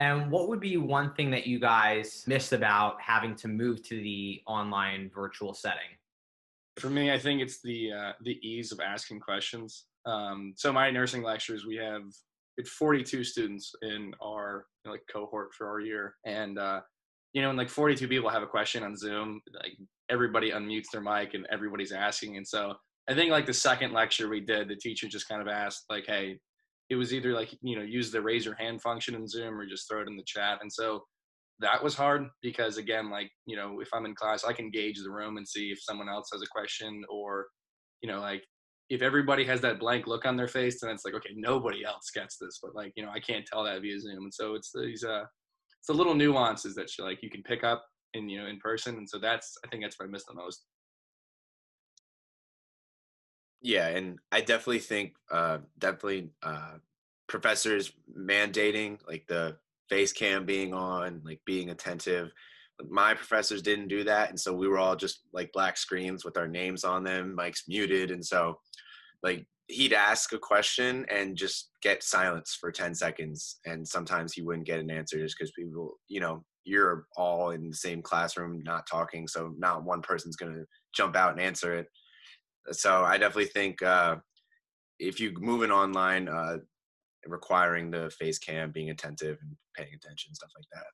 And 0.00 0.30
what 0.30 0.48
would 0.48 0.60
be 0.60 0.76
one 0.76 1.12
thing 1.14 1.30
that 1.32 1.46
you 1.46 1.58
guys 1.58 2.22
missed 2.28 2.52
about 2.52 3.00
having 3.00 3.34
to 3.36 3.48
move 3.48 3.82
to 3.84 3.96
the 3.96 4.42
online 4.46 5.10
virtual 5.12 5.54
setting? 5.54 5.96
For 6.78 6.90
me 6.90 7.10
i 7.10 7.18
think 7.18 7.40
it's 7.40 7.60
the 7.62 7.92
uh, 7.92 8.12
the 8.22 8.38
ease 8.46 8.70
of 8.70 8.80
asking 8.80 9.20
questions. 9.20 9.86
Um, 10.04 10.52
so 10.56 10.72
my 10.72 10.90
nursing 10.90 11.22
lectures 11.22 11.66
we 11.66 11.76
have 11.76 12.02
it's 12.58 12.70
42 12.70 13.24
students 13.24 13.72
in 13.82 14.12
our 14.22 14.66
you 14.84 14.88
know, 14.88 14.92
like 14.92 15.02
cohort 15.10 15.54
for 15.56 15.68
our 15.68 15.80
year 15.80 16.14
and 16.26 16.58
uh, 16.58 16.80
you 17.32 17.42
know, 17.42 17.48
when 17.48 17.56
like 17.56 17.68
42 17.68 18.08
people 18.08 18.30
have 18.30 18.42
a 18.42 18.46
question 18.46 18.82
on 18.82 18.96
Zoom, 18.96 19.40
like 19.54 19.76
everybody 20.08 20.50
unmutes 20.50 20.90
their 20.92 21.00
mic 21.00 21.34
and 21.34 21.46
everybody's 21.50 21.92
asking. 21.92 22.36
And 22.36 22.46
so 22.46 22.74
I 23.08 23.14
think 23.14 23.30
like 23.30 23.46
the 23.46 23.54
second 23.54 23.92
lecture 23.92 24.28
we 24.28 24.40
did, 24.40 24.68
the 24.68 24.76
teacher 24.76 25.08
just 25.08 25.28
kind 25.28 25.40
of 25.40 25.48
asked 25.48 25.84
like, 25.88 26.04
"Hey," 26.06 26.38
it 26.90 26.96
was 26.96 27.14
either 27.14 27.32
like 27.32 27.56
you 27.62 27.76
know 27.76 27.82
use 27.82 28.10
the 28.10 28.20
raise 28.20 28.44
your 28.44 28.54
hand 28.54 28.82
function 28.82 29.14
in 29.14 29.26
Zoom 29.28 29.58
or 29.58 29.66
just 29.66 29.88
throw 29.88 30.02
it 30.02 30.08
in 30.08 30.16
the 30.16 30.24
chat, 30.26 30.58
and 30.62 30.72
so 30.72 31.04
that 31.60 31.82
was 31.82 31.94
hard 31.94 32.26
because 32.42 32.76
again, 32.76 33.10
like 33.10 33.30
you 33.46 33.56
know, 33.56 33.80
if 33.80 33.88
I'm 33.94 34.04
in 34.04 34.14
class, 34.14 34.44
I 34.44 34.52
can 34.52 34.70
gauge 34.70 34.98
the 35.02 35.10
room 35.10 35.36
and 35.38 35.48
see 35.48 35.70
if 35.70 35.82
someone 35.82 36.08
else 36.08 36.28
has 36.32 36.42
a 36.42 36.46
question 36.46 37.02
or 37.08 37.46
you 38.02 38.10
know 38.10 38.20
like 38.20 38.44
if 38.90 39.02
everybody 39.02 39.44
has 39.44 39.60
that 39.60 39.78
blank 39.78 40.06
look 40.06 40.24
on 40.24 40.36
their 40.36 40.48
face, 40.48 40.80
then 40.80 40.90
it's 40.90 41.04
like 41.04 41.14
okay, 41.14 41.34
nobody 41.36 41.84
else 41.84 42.10
gets 42.14 42.36
this, 42.38 42.58
but 42.62 42.74
like 42.74 42.92
you 42.96 43.04
know 43.04 43.10
I 43.10 43.20
can't 43.20 43.46
tell 43.46 43.64
that 43.64 43.82
via 43.82 44.00
Zoom, 44.00 44.24
and 44.24 44.34
so 44.34 44.54
it's 44.54 44.72
these 44.74 45.04
uh 45.04 45.24
it's 45.78 45.86
the 45.88 45.94
little 45.94 46.14
nuances 46.14 46.74
that 46.74 46.96
you 46.96 47.04
like 47.04 47.22
you 47.22 47.30
can 47.30 47.42
pick 47.42 47.64
up 47.64 47.84
in 48.14 48.28
you 48.28 48.40
know 48.40 48.48
in 48.48 48.58
person, 48.58 48.96
and 48.96 49.08
so 49.08 49.18
that's 49.18 49.56
I 49.64 49.68
think 49.68 49.82
that's 49.82 49.98
what 49.98 50.06
I 50.06 50.10
missed 50.10 50.26
the 50.28 50.34
most. 50.34 50.64
Yeah, 53.60 53.88
and 53.88 54.18
I 54.30 54.40
definitely 54.40 54.78
think 54.78 55.14
uh, 55.30 55.58
definitely 55.78 56.30
uh, 56.42 56.74
professors 57.26 57.92
mandating 58.16 58.98
like 59.06 59.26
the 59.26 59.56
face 59.88 60.12
cam 60.12 60.46
being 60.46 60.72
on, 60.72 61.22
like 61.24 61.40
being 61.44 61.70
attentive. 61.70 62.30
My 62.88 63.14
professors 63.14 63.60
didn't 63.60 63.88
do 63.88 64.04
that, 64.04 64.30
and 64.30 64.38
so 64.38 64.54
we 64.54 64.68
were 64.68 64.78
all 64.78 64.94
just 64.94 65.22
like 65.32 65.50
black 65.52 65.76
screens 65.76 66.24
with 66.24 66.36
our 66.36 66.46
names 66.46 66.84
on 66.84 67.02
them, 67.02 67.36
mics 67.36 67.62
muted, 67.66 68.12
and 68.12 68.24
so 68.24 68.60
like 69.22 69.46
he'd 69.68 69.92
ask 69.92 70.32
a 70.32 70.38
question 70.38 71.04
and 71.10 71.36
just 71.36 71.70
get 71.82 72.02
silence 72.02 72.56
for 72.58 72.72
10 72.72 72.94
seconds 72.94 73.58
and 73.66 73.86
sometimes 73.86 74.32
he 74.32 74.42
wouldn't 74.42 74.66
get 74.66 74.80
an 74.80 74.90
answer 74.90 75.18
just 75.18 75.36
because 75.38 75.52
people 75.52 75.98
you 76.08 76.20
know 76.20 76.42
you're 76.64 77.06
all 77.16 77.50
in 77.50 77.68
the 77.68 77.76
same 77.76 78.02
classroom 78.02 78.62
not 78.64 78.86
talking 78.90 79.28
so 79.28 79.52
not 79.58 79.84
one 79.84 80.00
person's 80.00 80.36
going 80.36 80.54
to 80.54 80.64
jump 80.94 81.16
out 81.16 81.32
and 81.32 81.40
answer 81.40 81.74
it 81.74 81.86
so 82.72 83.02
I 83.04 83.18
definitely 83.18 83.46
think 83.46 83.82
uh, 83.82 84.16
if 84.98 85.20
you 85.20 85.32
move 85.38 85.62
in 85.62 85.70
online, 85.70 86.28
uh, 86.28 86.58
requiring 87.26 87.90
the 87.90 88.10
face 88.18 88.38
cam, 88.38 88.72
being 88.72 88.90
attentive 88.90 89.38
and 89.40 89.56
paying 89.76 89.94
attention, 89.94 90.34
stuff 90.34 90.50
like 90.56 90.66
that. 90.72 90.86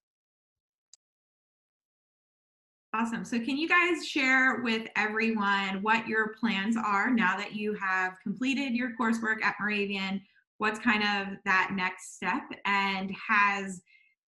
Awesome. 2.94 3.24
So, 3.24 3.40
can 3.40 3.56
you 3.56 3.68
guys 3.68 4.06
share 4.06 4.60
with 4.62 4.86
everyone 4.94 5.82
what 5.82 6.06
your 6.06 6.36
plans 6.38 6.76
are 6.76 7.10
now 7.10 7.36
that 7.36 7.52
you 7.52 7.74
have 7.74 8.12
completed 8.22 8.72
your 8.72 8.92
coursework 8.96 9.42
at 9.42 9.56
Moravian? 9.58 10.22
What's 10.58 10.78
kind 10.78 11.02
of 11.02 11.36
that 11.44 11.72
next 11.74 12.14
step? 12.14 12.44
And 12.64 13.12
has 13.28 13.82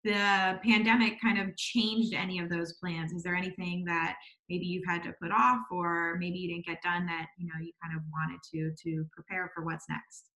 the 0.05 0.61
pandemic 0.65 1.21
kind 1.21 1.41
of 1.41 1.57
changed 1.57 2.15
any 2.15 2.39
of 2.39 2.49
those 2.51 2.75
plans? 2.75 3.13
Is 3.13 3.25
there 3.25 3.35
anything 3.35 3.85
that 3.87 4.15
maybe 4.49 4.65
you've 4.65 4.87
had 4.87 5.03
to 5.03 5.15
put 5.21 5.33
off 5.33 5.63
or 5.73 6.17
maybe 6.21 6.39
you 6.39 6.55
didn't 6.55 6.67
get 6.67 6.81
done 6.83 7.05
that 7.07 7.27
you 7.39 7.49
know 7.49 7.59
you 7.61 7.73
kind 7.83 7.97
of 7.97 8.05
wanted 8.13 8.39
to 8.53 8.73
to 8.85 9.05
prepare 9.13 9.51
for 9.53 9.65
what's 9.65 9.87
next? 9.89 10.31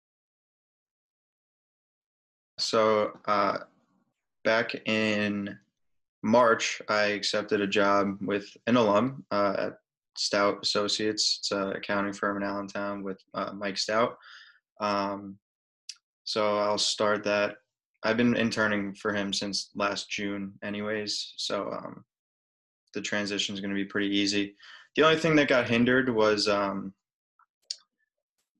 So 2.56 3.18
uh, 3.26 3.58
back 4.44 4.74
in 4.86 5.58
March, 6.24 6.80
I 6.88 7.04
accepted 7.08 7.60
a 7.60 7.66
job 7.66 8.16
with 8.22 8.48
an 8.66 8.76
alum 8.76 9.26
uh, 9.30 9.54
at 9.58 9.72
Stout 10.16 10.58
Associates. 10.62 11.36
It's 11.40 11.52
an 11.52 11.72
accounting 11.72 12.14
firm 12.14 12.38
in 12.38 12.42
Allentown 12.42 13.02
with 13.02 13.22
uh, 13.34 13.52
Mike 13.52 13.76
Stout. 13.76 14.16
Um, 14.80 15.36
so 16.24 16.58
I'll 16.58 16.78
start 16.78 17.24
that. 17.24 17.56
I've 18.02 18.16
been 18.16 18.34
interning 18.36 18.94
for 18.94 19.12
him 19.12 19.34
since 19.34 19.68
last 19.74 20.08
June, 20.08 20.54
anyways. 20.62 21.34
So 21.36 21.70
um, 21.70 22.04
the 22.94 23.02
transition 23.02 23.54
is 23.54 23.60
going 23.60 23.70
to 23.70 23.76
be 23.76 23.84
pretty 23.84 24.08
easy. 24.16 24.56
The 24.96 25.02
only 25.02 25.18
thing 25.18 25.36
that 25.36 25.48
got 25.48 25.68
hindered 25.68 26.08
was 26.08 26.48
um, 26.48 26.94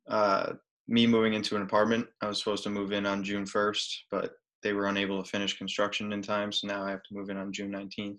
uh, 0.06 0.52
me 0.87 1.06
moving 1.06 1.33
into 1.33 1.56
an 1.56 1.62
apartment. 1.62 2.06
I 2.21 2.28
was 2.28 2.38
supposed 2.38 2.64
to 2.64 2.71
move 2.71 2.92
in 2.92 3.06
on 3.06 3.25
June 3.25 3.47
1st, 3.47 3.94
but 4.11 4.33
they 4.64 4.73
were 4.73 4.87
unable 4.87 5.23
to 5.23 5.30
finish 5.30 5.56
construction 5.56 6.12
in 6.12 6.23
time. 6.23 6.50
So 6.50 6.66
now 6.66 6.85
I 6.85 6.90
have 6.90 7.02
to 7.04 7.14
move 7.14 7.28
in 7.28 7.37
on 7.37 7.52
June 7.52 7.71
19th. 7.71 8.18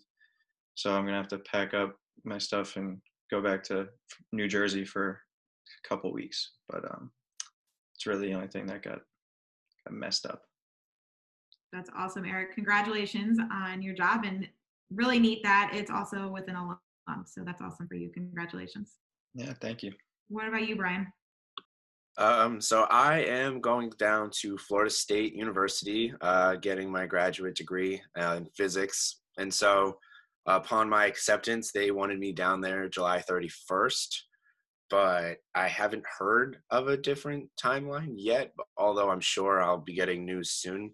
So 0.76 0.92
I'm 0.92 1.02
going 1.02 1.14
to 1.14 1.18
have 1.18 1.28
to 1.30 1.40
pack 1.40 1.74
up 1.74 1.96
my 2.24 2.38
stuff 2.38 2.78
and 2.78 3.02
go 3.32 3.42
back 3.42 3.64
to 3.64 3.88
New 4.32 4.48
Jersey 4.48 4.86
for 4.86 5.10
a 5.10 5.88
couple 5.90 6.14
weeks. 6.14 6.52
But 6.70 6.86
um, 6.86 7.12
it's 7.96 8.06
really 8.06 8.28
the 8.28 8.36
only 8.36 8.48
thing 8.48 8.68
that 8.68 8.84
got, 8.84 9.00
got 9.86 9.94
messed 9.94 10.28
up. 10.28 10.44
That's 11.74 11.90
awesome, 11.98 12.26
Eric. 12.26 12.54
Congratulations 12.54 13.40
on 13.52 13.82
your 13.82 13.96
job 13.96 14.24
and 14.24 14.48
really 14.94 15.20
neat 15.20 15.42
that 15.44 15.72
it's 15.74 15.92
also 15.92 16.30
with 16.30 16.48
an 16.48 16.56
alum. 16.56 16.78
So 17.26 17.42
that's 17.44 17.62
awesome 17.62 17.88
for 17.88 17.96
you. 17.96 18.10
Congratulations. 18.10 18.98
Yeah, 19.34 19.54
thank 19.62 19.82
you. 19.82 19.92
What 20.30 20.48
about 20.48 20.68
you, 20.68 20.76
Brian? 20.76 21.08
Um, 22.18 22.62
so 22.62 22.84
I 22.84 23.20
am 23.20 23.60
going 23.60 23.92
down 23.98 24.30
to 24.42 24.58
Florida 24.58 24.90
State 24.90 25.36
University, 25.36 26.14
uh, 26.22 26.56
getting 26.56 26.90
my 26.90 27.06
graduate 27.06 27.56
degree 27.56 28.02
uh, 28.18 28.36
in 28.38 28.46
physics. 28.56 29.22
And 29.38 29.54
so 29.54 29.98
upon 30.46 30.90
my 30.90 31.06
acceptance, 31.06 31.72
they 31.72 31.92
wanted 31.92 32.20
me 32.20 32.32
down 32.32 32.62
there 32.62 32.88
July 32.88 33.22
31st, 33.30 34.16
but 34.90 35.38
I 35.56 35.68
haven't 35.68 36.06
heard 36.18 36.60
of 36.70 36.88
a 36.88 36.98
different 36.98 37.50
timeline 37.62 38.14
yet, 38.16 38.54
although 38.78 39.10
I'm 39.10 39.22
sure 39.22 39.62
I'll 39.62 39.80
be 39.80 39.96
getting 39.96 40.26
news 40.26 40.52
soon. 40.52 40.94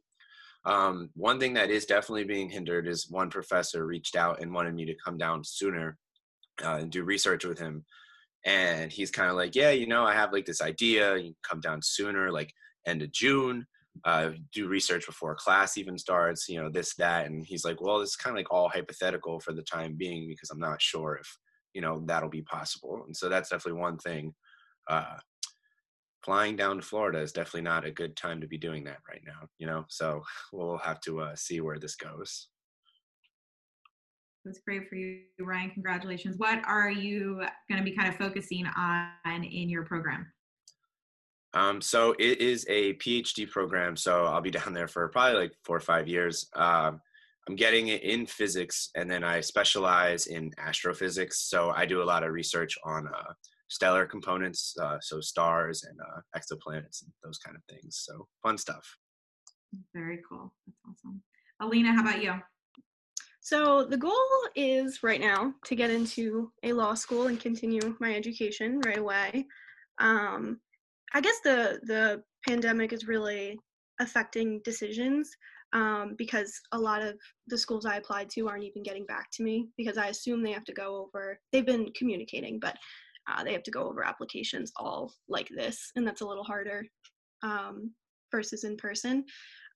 Um, 0.66 1.10
one 1.16 1.40
thing 1.40 1.54
that 1.54 1.70
is 1.70 1.86
definitely 1.86 2.24
being 2.24 2.50
hindered 2.50 2.88
is 2.88 3.10
one 3.10 3.30
professor 3.30 3.86
reached 3.86 4.16
out 4.16 4.42
and 4.42 4.54
wanted 4.54 4.74
me 4.74 4.86
to 4.86 4.96
come 5.04 5.18
down 5.18 5.44
sooner 5.44 5.98
uh, 6.64 6.78
and 6.78 6.92
do 6.92 7.04
research 7.04 7.46
with 7.46 7.60
him 7.60 7.86
and 8.46 8.92
he's 8.92 9.12
kind 9.12 9.30
of 9.30 9.36
like 9.36 9.56
yeah 9.56 9.70
you 9.70 9.88
know 9.88 10.04
i 10.04 10.14
have 10.14 10.34
like 10.34 10.46
this 10.46 10.62
idea 10.62 11.18
you 11.18 11.34
come 11.48 11.60
down 11.60 11.82
sooner 11.82 12.32
like 12.32 12.52
end 12.88 13.02
of 13.02 13.12
june 13.12 13.66
uh, 14.06 14.30
do 14.54 14.70
research 14.70 15.06
before 15.06 15.36
class 15.36 15.78
even 15.78 15.98
starts 15.98 16.48
you 16.48 16.62
know 16.62 16.70
this 16.70 16.96
that 16.96 17.26
and 17.26 17.46
he's 17.46 17.66
like 17.66 17.82
well 17.82 18.00
it's 18.00 18.16
kind 18.16 18.34
of 18.34 18.38
like 18.38 18.52
all 18.52 18.70
hypothetical 18.70 19.40
for 19.40 19.52
the 19.52 19.62
time 19.64 19.96
being 19.98 20.28
because 20.30 20.50
i'm 20.50 20.60
not 20.60 20.82
sure 20.82 21.18
if 21.20 21.38
you 21.74 21.82
know 21.82 22.02
that'll 22.06 22.30
be 22.30 22.42
possible 22.42 23.04
and 23.06 23.16
so 23.16 23.28
that's 23.28 23.50
definitely 23.50 23.80
one 23.80 23.98
thing 23.98 24.34
uh, 24.90 25.18
flying 26.24 26.56
down 26.56 26.78
to 26.78 26.82
florida 26.82 27.20
is 27.20 27.34
definitely 27.34 27.62
not 27.62 27.86
a 27.86 27.92
good 27.92 28.16
time 28.16 28.40
to 28.40 28.48
be 28.48 28.58
doing 28.58 28.84
that 28.84 29.00
right 29.10 29.22
now 29.26 29.46
you 29.60 29.68
know 29.68 29.84
so 29.90 30.22
we'll 30.54 30.78
have 30.78 31.02
to 31.02 31.20
uh, 31.20 31.36
see 31.36 31.60
where 31.60 31.78
this 31.78 31.96
goes 31.96 32.48
that's 34.44 34.60
great 34.60 34.90
for 34.90 34.96
you, 34.96 35.22
Ryan. 35.40 35.72
Congratulations. 35.72 36.38
What 36.38 36.62
are 36.66 36.90
you 36.90 37.44
going 37.70 37.78
to 37.78 37.84
be 37.84 37.96
kind 37.96 38.10
of 38.10 38.16
focusing 38.16 38.66
on 38.78 39.44
in 39.44 39.70
your 39.70 39.84
program? 39.84 40.32
Um, 41.54 41.82
so 41.82 42.16
it 42.18 42.40
is 42.40 42.66
a 42.70 42.94
PhD 42.94 43.50
program. 43.50 43.96
So 43.96 44.26
I'll 44.26 44.42
be 44.42 44.52
down 44.52 44.74
there 44.74 44.88
for 44.88 45.08
probably 45.10 45.40
like 45.40 45.54
four 45.66 45.78
or 45.78 45.82
five 45.82 46.08
years. 46.08 46.48
Um, 46.56 47.02
I'm 47.48 47.56
getting 47.56 47.88
it 47.88 48.04
in 48.04 48.26
physics, 48.26 48.90
and 48.96 49.10
then 49.10 49.24
I 49.24 49.42
specialize 49.42 50.28
in 50.28 50.52
astrophysics. 50.60 51.42
So 51.50 51.72
I 51.72 51.86
do 51.86 52.02
a 52.02 52.06
lot 52.06 52.24
of 52.24 52.32
research 52.32 52.78
on 52.86 53.08
uh, 53.08 53.34
stellar 53.68 54.06
components, 54.06 54.76
uh, 54.82 54.98
so 55.02 55.20
stars 55.22 55.84
and 55.84 56.00
uh, 56.00 56.22
exoplanets 56.38 57.02
and 57.02 57.12
those 57.24 57.40
kind 57.40 57.58
of 57.58 57.64
things. 57.70 58.04
So 58.06 58.28
fun 58.44 58.58
stuff. 58.58 58.86
Very 59.94 60.22
cool. 60.28 60.54
That's 60.68 60.78
awesome. 60.88 61.22
Alina, 61.60 61.94
how 61.94 62.02
about 62.02 62.22
you? 62.22 62.34
So 63.44 63.84
the 63.84 63.98
goal 63.98 64.14
is 64.56 65.02
right 65.02 65.20
now 65.20 65.54
to 65.66 65.76
get 65.76 65.90
into 65.90 66.52
a 66.62 66.74
law 66.74 66.94
school 66.94 67.26
and 67.28 67.40
continue 67.40 67.96
my 68.00 68.14
education 68.14 68.80
right 68.86 69.00
away. 69.00 69.48
Um, 70.00 70.60
I 71.14 71.22
guess 71.22 71.40
the 71.44 71.80
the 71.84 72.24
pandemic 72.48 72.94
is 72.94 73.08
really 73.08 73.60
affecting 74.00 74.62
decisions 74.64 75.32
um, 75.74 76.16
because 76.20 76.54
a 76.72 76.78
lot 76.78 77.02
of 77.02 77.16
the 77.48 77.58
schools 77.58 77.86
I 77.86 77.98
applied 77.98 78.30
to 78.32 78.48
aren't 78.48 78.64
even 78.64 78.84
getting 78.84 79.06
back 79.08 79.32
to 79.34 79.44
me 79.44 79.70
because 79.76 79.98
I 79.98 80.08
assume 80.08 80.44
they 80.44 80.52
have 80.52 80.66
to 80.66 80.74
go 80.74 80.98
over. 80.98 81.40
They've 81.52 81.66
been 81.66 81.92
communicating, 81.96 82.60
but 82.60 82.78
uh, 83.28 83.44
they 83.44 83.54
have 83.54 83.64
to 83.64 83.72
go 83.72 83.90
over 83.90 84.04
applications 84.04 84.72
all 84.76 85.14
like 85.28 85.50
this, 85.50 85.92
and 85.96 86.06
that's 86.06 86.22
a 86.22 86.28
little 86.28 86.44
harder 86.44 86.86
um, 87.42 87.92
versus 88.32 88.66
in 88.66 88.78
person. 88.78 89.26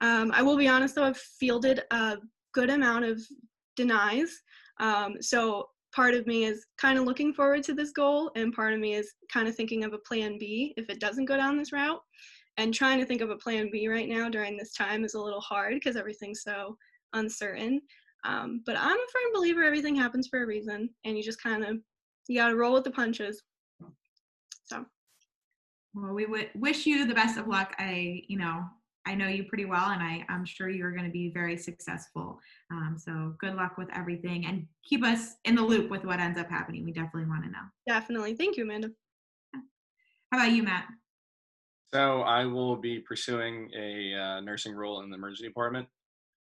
Um, 0.01 0.31
I 0.35 0.43
will 0.43 0.57
be 0.57 0.67
honest 0.67 0.93
though, 0.93 1.05
I've 1.05 1.17
fielded 1.17 1.81
a 1.89 2.17
good 2.53 2.69
amount 2.69 3.05
of 3.05 3.21
denies. 3.75 4.41
Um, 4.79 5.15
so 5.21 5.69
part 5.93 6.13
of 6.13 6.27
me 6.27 6.45
is 6.45 6.65
kind 6.77 6.99
of 6.99 7.05
looking 7.05 7.33
forward 7.33 7.63
to 7.63 7.73
this 7.73 7.91
goal, 7.91 8.31
and 8.35 8.53
part 8.53 8.73
of 8.73 8.79
me 8.79 8.95
is 8.95 9.13
kind 9.31 9.47
of 9.47 9.55
thinking 9.55 9.83
of 9.83 9.93
a 9.93 9.99
plan 9.99 10.37
B 10.37 10.73
if 10.77 10.89
it 10.89 10.99
doesn't 10.99 11.25
go 11.25 11.37
down 11.37 11.57
this 11.57 11.71
route. 11.71 12.01
And 12.57 12.73
trying 12.73 12.99
to 12.99 13.05
think 13.05 13.21
of 13.21 13.29
a 13.29 13.35
plan 13.35 13.69
B 13.71 13.87
right 13.87 14.07
now 14.07 14.29
during 14.29 14.55
this 14.55 14.73
time 14.73 15.03
is 15.03 15.13
a 15.13 15.21
little 15.21 15.41
hard 15.41 15.73
because 15.73 15.97
everything's 15.97 16.41
so 16.41 16.77
uncertain. 17.13 17.81
Um, 18.25 18.61
but 18.65 18.77
I'm 18.77 18.97
a 18.97 19.11
firm 19.11 19.33
believer 19.33 19.63
everything 19.63 19.95
happens 19.95 20.27
for 20.27 20.43
a 20.43 20.47
reason, 20.47 20.89
and 21.03 21.17
you 21.17 21.23
just 21.23 21.41
kind 21.41 21.63
of 21.63 21.77
you 22.27 22.39
got 22.39 22.49
to 22.49 22.55
roll 22.55 22.73
with 22.73 22.83
the 22.83 22.91
punches. 22.91 23.43
So. 24.65 24.85
Well, 25.93 26.13
we 26.13 26.25
would 26.25 26.49
wish 26.55 26.85
you 26.85 27.05
the 27.05 27.13
best 27.13 27.37
of 27.37 27.47
luck. 27.47 27.73
I, 27.77 28.23
you 28.27 28.37
know, 28.37 28.65
I 29.07 29.13
know 29.15 29.27
you 29.27 29.43
pretty 29.43 29.65
well, 29.65 29.89
and 29.89 30.01
I, 30.01 30.25
I'm 30.29 30.45
sure 30.45 30.69
you're 30.69 30.91
going 30.91 31.05
to 31.05 31.11
be 31.11 31.29
very 31.29 31.57
successful. 31.57 32.39
Um, 32.71 32.95
so 32.97 33.35
good 33.39 33.55
luck 33.55 33.77
with 33.77 33.89
everything, 33.95 34.45
and 34.45 34.65
keep 34.83 35.03
us 35.03 35.35
in 35.45 35.55
the 35.55 35.61
loop 35.61 35.89
with 35.89 36.03
what 36.03 36.19
ends 36.19 36.39
up 36.39 36.49
happening. 36.49 36.83
We 36.83 36.91
definitely 36.91 37.29
want 37.29 37.43
to 37.43 37.51
know. 37.51 37.59
Definitely. 37.87 38.35
Thank 38.35 38.57
you, 38.57 38.63
Amanda. 38.63 38.89
How 40.31 40.39
about 40.39 40.51
you, 40.51 40.63
Matt? 40.63 40.87
So 41.93 42.21
I 42.21 42.45
will 42.45 42.75
be 42.75 42.99
pursuing 42.99 43.69
a 43.77 44.13
uh, 44.13 44.41
nursing 44.41 44.73
role 44.73 45.01
in 45.01 45.09
the 45.09 45.15
emergency 45.15 45.47
department. 45.47 45.87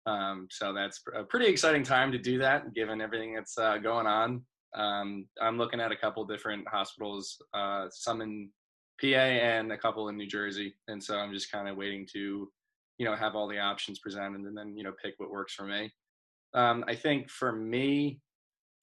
Um, 0.07 0.49
so 0.51 0.73
that's 0.73 1.03
a 1.15 1.23
pretty 1.23 1.47
exciting 1.47 1.83
time 1.83 2.11
to 2.13 2.19
do 2.19 2.39
that, 2.39 2.75
given 2.75 3.01
everything 3.01 3.35
that's 3.35 3.59
uh, 3.59 3.77
going 3.79 4.07
on. 4.07 4.43
Um, 4.75 5.27
I'm 5.41 5.59
looking 5.59 5.81
at 5.81 5.93
a 5.93 5.97
couple 5.97 6.25
different 6.25 6.67
hospitals, 6.69 7.41
uh, 7.55 7.87
some 7.91 8.21
in 8.21 8.51
PA 9.01 9.07
and 9.07 9.73
a 9.73 9.79
couple 9.79 10.09
in 10.09 10.17
New 10.17 10.27
Jersey. 10.27 10.75
And 10.89 11.03
so 11.03 11.17
I'm 11.17 11.33
just 11.33 11.53
kind 11.53 11.69
of 11.69 11.77
waiting 11.77 12.07
to, 12.13 12.51
you 12.99 13.07
know, 13.07 13.15
have 13.15 13.35
all 13.35 13.49
the 13.49 13.59
options 13.59 13.99
presented 13.99 14.41
and 14.41 14.57
then, 14.57 14.77
you 14.77 14.83
know, 14.83 14.93
pick 15.03 15.15
what 15.19 15.31
works 15.31 15.55
for 15.55 15.65
me. 15.65 15.93
Um, 16.55 16.85
I 16.89 16.95
think 16.95 17.31
for 17.31 17.53
me, 17.53 18.21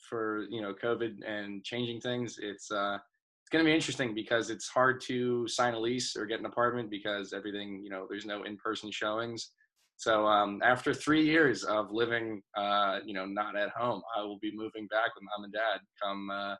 for, 0.10 0.45
you 0.50 0.62
know, 0.62 0.74
COVID 0.74 1.27
and 1.27 1.63
changing 1.63 2.00
things, 2.00 2.38
it's, 2.39 2.72
uh, 2.72 2.98
it's 3.41 3.50
going 3.51 3.63
to 3.63 3.69
be 3.69 3.75
interesting 3.75 4.15
because 4.15 4.50
it's 4.50 4.67
hard 4.67 5.01
to 5.01 5.48
sign 5.48 5.74
a 5.74 5.79
lease 5.79 6.15
or 6.15 6.25
get 6.25 6.39
an 6.39 6.45
apartment 6.45 6.89
because 6.89 7.34
everything, 7.34 7.81
you 7.84 7.89
know, 7.89 8.07
there's 8.10 8.25
no 8.25 8.43
in-person 8.43 8.91
showings. 8.91 9.51
So 9.98 10.25
um, 10.25 10.62
after 10.63 10.93
three 10.93 11.24
years 11.24 11.63
of 11.63 11.91
living, 11.91 12.41
uh, 12.57 13.00
you 13.05 13.13
know, 13.13 13.25
not 13.25 13.55
at 13.55 13.69
home, 13.69 14.01
I 14.17 14.22
will 14.24 14.39
be 14.39 14.51
moving 14.55 14.88
back 14.88 15.15
with 15.15 15.24
mom 15.24 15.45
and 15.45 15.53
dad 15.53 15.79
come 16.01 16.29
uh, 16.29 16.55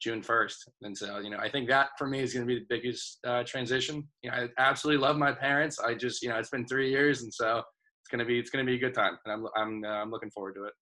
June 0.00 0.22
1st. 0.22 0.56
And 0.82 0.96
so, 0.96 1.18
you 1.18 1.30
know, 1.30 1.38
I 1.38 1.48
think 1.48 1.68
that 1.68 1.90
for 1.98 2.06
me 2.06 2.20
is 2.20 2.32
going 2.32 2.46
to 2.46 2.52
be 2.52 2.60
the 2.60 2.66
biggest 2.68 3.18
uh, 3.26 3.44
transition. 3.44 4.08
You 4.22 4.30
know, 4.30 4.36
I 4.36 4.48
absolutely 4.58 5.02
love 5.02 5.16
my 5.16 5.32
parents. 5.32 5.78
I 5.78 5.94
just, 5.94 6.22
you 6.22 6.30
know, 6.30 6.36
it's 6.36 6.50
been 6.50 6.66
three 6.66 6.90
years, 6.90 7.22
and 7.22 7.32
so 7.32 7.58
it's 7.58 8.08
going 8.10 8.18
to 8.20 8.24
be 8.24 8.38
it's 8.38 8.50
going 8.50 8.64
to 8.64 8.70
be 8.70 8.76
a 8.76 8.80
good 8.80 8.94
time, 8.94 9.18
and 9.24 9.32
I'm 9.32 9.46
I'm 9.56 9.84
uh, 9.84 10.02
I'm 10.02 10.10
looking 10.10 10.30
forward 10.30 10.54
to 10.54 10.64
it. 10.64 10.72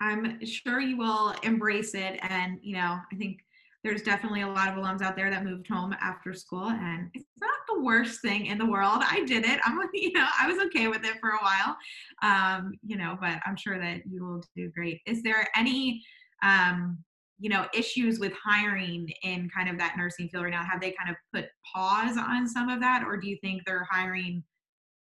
I'm 0.00 0.44
sure 0.44 0.80
you 0.80 0.96
will 0.96 1.34
embrace 1.42 1.94
it, 1.94 2.18
and 2.22 2.58
you 2.62 2.74
know, 2.74 2.98
I 3.12 3.16
think 3.16 3.38
there's 3.84 4.02
definitely 4.02 4.42
a 4.42 4.48
lot 4.48 4.68
of 4.68 4.74
alums 4.74 5.02
out 5.02 5.14
there 5.14 5.30
that 5.30 5.44
moved 5.44 5.68
home 5.68 5.94
after 6.00 6.34
school, 6.34 6.68
and 6.68 7.08
it's 7.14 7.28
not 7.40 7.54
the 7.68 7.80
worst 7.80 8.20
thing 8.20 8.46
in 8.46 8.58
the 8.58 8.66
world. 8.66 9.02
I 9.04 9.24
did 9.24 9.44
it. 9.44 9.60
I'm, 9.64 9.78
you 9.94 10.12
know, 10.12 10.26
I 10.40 10.48
was 10.48 10.58
okay 10.66 10.88
with 10.88 11.04
it 11.04 11.18
for 11.20 11.30
a 11.30 11.38
while, 11.38 11.76
um, 12.22 12.72
you 12.84 12.96
know, 12.96 13.16
but 13.20 13.38
I'm 13.46 13.56
sure 13.56 13.78
that 13.78 14.02
you 14.10 14.24
will 14.24 14.42
do 14.56 14.70
great. 14.70 15.00
Is 15.06 15.22
there 15.22 15.46
any 15.56 16.02
um, 16.42 16.98
you 17.38 17.48
know 17.48 17.66
issues 17.74 18.18
with 18.18 18.32
hiring 18.44 19.08
in 19.22 19.48
kind 19.54 19.68
of 19.68 19.78
that 19.78 19.94
nursing 19.96 20.28
field 20.28 20.44
right 20.44 20.50
now 20.50 20.64
have 20.64 20.80
they 20.80 20.94
kind 20.98 21.10
of 21.10 21.16
put 21.32 21.46
pause 21.74 22.16
on 22.16 22.48
some 22.48 22.68
of 22.68 22.80
that 22.80 23.04
or 23.06 23.16
do 23.16 23.28
you 23.28 23.36
think 23.42 23.62
they're 23.64 23.86
hiring 23.90 24.42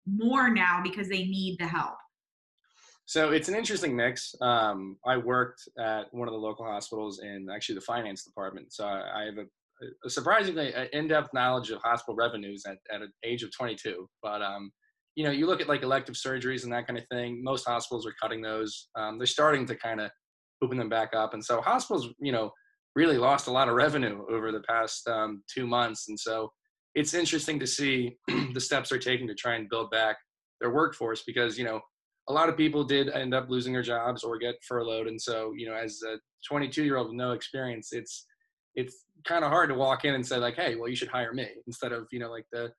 more 0.05 0.49
now 0.49 0.81
because 0.83 1.07
they 1.07 1.23
need 1.23 1.57
the 1.59 1.67
help 1.67 1.95
so 3.05 3.31
it's 3.31 3.47
an 3.47 3.55
interesting 3.55 3.95
mix 3.95 4.33
um, 4.41 4.97
i 5.05 5.15
worked 5.15 5.61
at 5.79 6.05
one 6.11 6.27
of 6.27 6.33
the 6.33 6.39
local 6.39 6.65
hospitals 6.65 7.19
in 7.19 7.47
actually 7.53 7.75
the 7.75 7.81
finance 7.81 8.23
department 8.23 8.71
so 8.73 8.85
i, 8.85 9.23
have 9.25 9.37
a, 9.37 9.85
a 10.05 10.09
surprisingly 10.09 10.73
in-depth 10.93 11.29
knowledge 11.33 11.69
of 11.69 11.81
hospital 11.81 12.15
revenues 12.15 12.63
at, 12.67 12.77
at 12.93 13.01
an 13.01 13.11
age 13.23 13.43
of 13.43 13.49
22 13.55 14.07
but 14.21 14.41
um, 14.41 14.71
you 15.15 15.25
know, 15.25 15.31
you 15.31 15.47
look 15.47 15.59
at 15.59 15.67
like 15.67 15.83
elective 15.83 16.15
surgeries 16.15 16.63
and 16.63 16.71
that 16.71 16.87
kind 16.87 16.97
of 16.97 17.05
thing. 17.11 17.43
Most 17.43 17.67
hospitals 17.67 18.07
are 18.07 18.13
cutting 18.21 18.41
those. 18.41 18.87
Um, 18.95 19.17
they're 19.17 19.27
starting 19.27 19.65
to 19.65 19.75
kind 19.75 19.99
of 19.99 20.11
open 20.61 20.77
them 20.77 20.89
back 20.89 21.13
up, 21.15 21.33
and 21.33 21.43
so 21.43 21.61
hospitals, 21.61 22.09
you 22.19 22.31
know, 22.31 22.51
really 22.95 23.17
lost 23.17 23.47
a 23.47 23.51
lot 23.51 23.69
of 23.69 23.75
revenue 23.75 24.25
over 24.29 24.51
the 24.51 24.61
past 24.61 25.07
um, 25.07 25.43
two 25.53 25.67
months, 25.67 26.09
and 26.09 26.19
so 26.19 26.51
it's 26.95 27.13
interesting 27.13 27.59
to 27.59 27.67
see 27.67 28.17
the 28.53 28.59
steps 28.59 28.89
they're 28.89 28.99
taking 28.99 29.27
to 29.27 29.35
try 29.35 29.55
and 29.55 29.69
build 29.69 29.91
back 29.91 30.17
their 30.59 30.71
workforce 30.71 31.23
because 31.23 31.57
you 31.57 31.63
know 31.63 31.79
a 32.27 32.33
lot 32.33 32.49
of 32.49 32.55
people 32.55 32.83
did 32.83 33.09
end 33.09 33.33
up 33.33 33.49
losing 33.49 33.73
their 33.73 33.81
jobs 33.81 34.23
or 34.23 34.37
get 34.37 34.55
furloughed, 34.67 35.07
and 35.07 35.21
so 35.21 35.53
you 35.55 35.67
know, 35.67 35.75
as 35.75 36.01
a 36.07 36.17
22 36.47 36.83
year 36.83 36.97
old 36.97 37.07
with 37.07 37.15
no 37.15 37.31
experience, 37.31 37.89
it's 37.91 38.25
it's 38.75 39.05
kind 39.25 39.43
of 39.43 39.51
hard 39.51 39.69
to 39.69 39.75
walk 39.75 40.05
in 40.05 40.13
and 40.13 40.25
say 40.25 40.37
like, 40.37 40.55
hey, 40.55 40.75
well, 40.75 40.87
you 40.87 40.95
should 40.95 41.09
hire 41.09 41.33
me 41.33 41.47
instead 41.67 41.91
of 41.91 42.07
you 42.11 42.19
know 42.19 42.29
like 42.29 42.45
the 42.51 42.71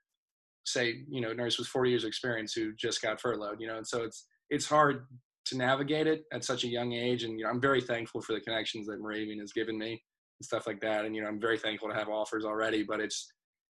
say 0.64 1.02
you 1.08 1.20
know 1.20 1.32
nurse 1.32 1.58
with 1.58 1.66
40 1.66 1.90
years 1.90 2.04
experience 2.04 2.52
who 2.52 2.72
just 2.74 3.02
got 3.02 3.20
furloughed, 3.20 3.60
you 3.60 3.66
know, 3.66 3.76
and 3.76 3.86
so 3.86 4.02
it's 4.02 4.26
it's 4.50 4.66
hard 4.66 5.06
to 5.50 5.56
navigate 5.56 6.06
it 6.06 6.24
at 6.32 6.44
such 6.44 6.64
a 6.64 6.68
young 6.68 6.92
age, 6.92 7.24
and 7.24 7.38
you 7.38 7.44
know, 7.44 7.50
I'm 7.50 7.60
very 7.60 7.80
thankful 7.80 8.20
for 8.22 8.32
the 8.32 8.40
connections 8.40 8.86
that 8.86 9.00
Moravian 9.00 9.38
has 9.40 9.52
given 9.52 9.78
me 9.78 9.90
and 9.92 10.44
stuff 10.44 10.66
like 10.66 10.80
that, 10.80 11.04
and 11.04 11.14
you 11.14 11.22
know, 11.22 11.28
I'm 11.28 11.40
very 11.40 11.58
thankful 11.58 11.88
to 11.88 11.94
have 11.94 12.08
offers 12.08 12.44
already, 12.44 12.82
but 12.82 13.00
it's 13.00 13.32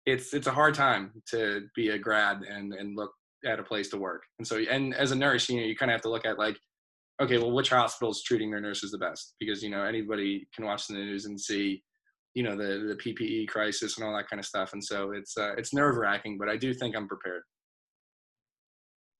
it's 0.06 0.34
it's 0.34 0.46
a 0.46 0.52
hard 0.52 0.74
time 0.74 1.12
to 1.30 1.62
be 1.74 1.90
a 1.90 1.98
grad 1.98 2.42
and 2.42 2.72
and 2.72 2.96
look 2.96 3.12
at 3.44 3.58
a 3.58 3.62
place 3.62 3.88
to 3.90 3.96
work. 3.96 4.22
And 4.38 4.46
so, 4.46 4.58
and 4.58 4.94
as 4.94 5.10
a 5.10 5.16
nurse, 5.16 5.48
you 5.48 5.60
know, 5.60 5.66
you 5.66 5.76
kind 5.76 5.90
of 5.90 5.94
have 5.94 6.02
to 6.02 6.10
look 6.10 6.24
at 6.24 6.38
like, 6.38 6.56
okay, 7.20 7.38
well, 7.38 7.52
which 7.52 7.70
hospital 7.70 8.10
is 8.10 8.22
treating 8.22 8.50
their 8.50 8.60
nurses 8.60 8.92
the 8.92 8.98
best? 8.98 9.34
Because 9.40 9.62
you 9.62 9.70
know, 9.70 9.82
anybody 9.82 10.46
can 10.54 10.64
watch 10.64 10.86
the 10.86 10.94
news 10.94 11.24
and 11.26 11.40
see, 11.40 11.82
you 12.34 12.42
know, 12.42 12.56
the 12.56 12.94
the 12.94 12.96
PPE 13.02 13.48
crisis 13.48 13.96
and 13.96 14.06
all 14.06 14.16
that 14.16 14.28
kind 14.28 14.40
of 14.40 14.46
stuff. 14.46 14.72
And 14.72 14.82
so 14.82 15.12
it's 15.12 15.36
uh, 15.36 15.54
it's 15.56 15.74
nerve 15.74 15.96
wracking, 15.96 16.38
but 16.38 16.48
I 16.48 16.56
do 16.56 16.72
think 16.74 16.96
I'm 16.96 17.08
prepared. 17.08 17.42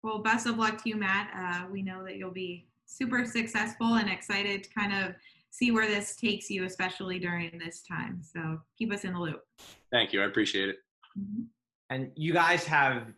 Well, 0.02 0.18
best 0.18 0.46
of 0.46 0.58
luck 0.58 0.82
to 0.82 0.88
you, 0.88 0.96
Matt. 0.96 1.30
Uh, 1.36 1.70
we 1.70 1.82
know 1.82 2.04
that 2.04 2.16
you'll 2.16 2.30
be 2.30 2.66
super 2.86 3.24
successful 3.24 3.94
and 3.94 4.10
excited 4.10 4.64
to 4.64 4.70
kind 4.70 4.92
of 4.92 5.14
see 5.50 5.70
where 5.70 5.86
this 5.86 6.16
takes 6.16 6.50
you, 6.50 6.64
especially 6.64 7.18
during 7.18 7.58
this 7.58 7.82
time. 7.82 8.20
So 8.22 8.60
keep 8.76 8.92
us 8.92 9.04
in 9.04 9.12
the 9.12 9.20
loop. 9.20 9.42
Thank 9.90 10.12
you. 10.12 10.22
I 10.22 10.24
appreciate 10.24 10.70
it. 10.70 10.76
Mm-hmm. 11.18 11.42
And 11.90 12.10
you 12.14 12.32
guys 12.32 12.64
have 12.64 13.08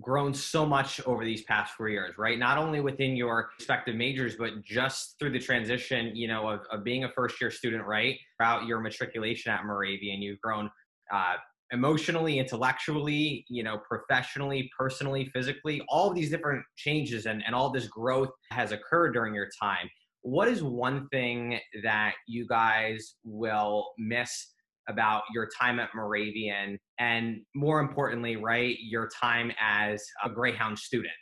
grown 0.00 0.34
so 0.34 0.66
much 0.66 1.00
over 1.06 1.24
these 1.24 1.42
past 1.42 1.74
four 1.74 1.88
years, 1.88 2.18
right? 2.18 2.36
Not 2.36 2.58
only 2.58 2.80
within 2.80 3.14
your 3.14 3.50
respective 3.56 3.94
majors, 3.94 4.34
but 4.34 4.60
just 4.64 5.16
through 5.20 5.30
the 5.30 5.38
transition, 5.38 6.16
you 6.16 6.26
know, 6.26 6.48
of, 6.48 6.62
of 6.72 6.82
being 6.82 7.04
a 7.04 7.08
first 7.10 7.40
year 7.40 7.52
student, 7.52 7.86
right? 7.86 8.18
Throughout 8.36 8.66
your 8.66 8.80
matriculation 8.80 9.52
at 9.52 9.64
Moravian, 9.64 10.20
you've 10.20 10.40
grown 10.40 10.68
uh, 11.12 11.34
emotionally, 11.74 12.38
intellectually, 12.38 13.44
you 13.48 13.62
know, 13.62 13.78
professionally, 13.86 14.70
personally, 14.78 15.28
physically, 15.34 15.82
all 15.88 16.14
these 16.14 16.30
different 16.30 16.64
changes 16.76 17.26
and, 17.26 17.42
and 17.44 17.54
all 17.54 17.70
this 17.70 17.88
growth 17.88 18.30
has 18.50 18.72
occurred 18.72 19.12
during 19.12 19.34
your 19.34 19.48
time. 19.60 19.90
What 20.22 20.48
is 20.48 20.62
one 20.62 21.08
thing 21.08 21.58
that 21.82 22.14
you 22.26 22.46
guys 22.46 23.16
will 23.24 23.90
miss 23.98 24.52
about 24.88 25.22
your 25.34 25.48
time 25.60 25.80
at 25.80 25.90
Moravian 25.94 26.78
and 26.98 27.40
more 27.54 27.80
importantly, 27.80 28.36
right, 28.36 28.76
your 28.80 29.10
time 29.20 29.50
as 29.60 30.02
a 30.24 30.30
Greyhound 30.30 30.78
student? 30.78 31.12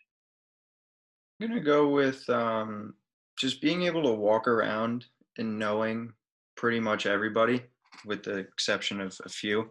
I'm 1.40 1.48
going 1.48 1.58
to 1.58 1.64
go 1.64 1.88
with 1.88 2.28
um, 2.28 2.94
just 3.38 3.62
being 3.62 3.84
able 3.84 4.02
to 4.02 4.12
walk 4.12 4.46
around 4.46 5.06
and 5.38 5.58
knowing 5.58 6.12
pretty 6.56 6.78
much 6.78 7.06
everybody, 7.06 7.62
with 8.04 8.22
the 8.22 8.36
exception 8.36 9.00
of 9.00 9.18
a 9.24 9.28
few, 9.28 9.70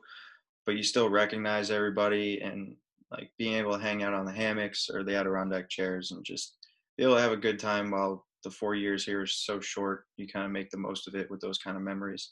but 0.65 0.75
you 0.75 0.83
still 0.83 1.09
recognize 1.09 1.71
everybody 1.71 2.41
and 2.41 2.75
like 3.11 3.31
being 3.37 3.53
able 3.53 3.77
to 3.77 3.83
hang 3.83 4.03
out 4.03 4.13
on 4.13 4.25
the 4.25 4.31
hammocks 4.31 4.89
or 4.89 5.03
the 5.03 5.15
Adirondack 5.15 5.69
chairs 5.69 6.11
and 6.11 6.23
just 6.23 6.55
be 6.97 7.03
able 7.03 7.15
to 7.15 7.21
have 7.21 7.31
a 7.31 7.37
good 7.37 7.59
time 7.59 7.91
while 7.91 8.25
the 8.43 8.49
four 8.49 8.75
years 8.75 9.05
here 9.05 9.23
is 9.23 9.35
so 9.35 9.59
short. 9.59 10.05
You 10.17 10.27
kind 10.27 10.45
of 10.45 10.51
make 10.51 10.69
the 10.69 10.77
most 10.77 11.07
of 11.07 11.15
it 11.15 11.29
with 11.29 11.41
those 11.41 11.57
kind 11.57 11.77
of 11.77 11.83
memories. 11.83 12.31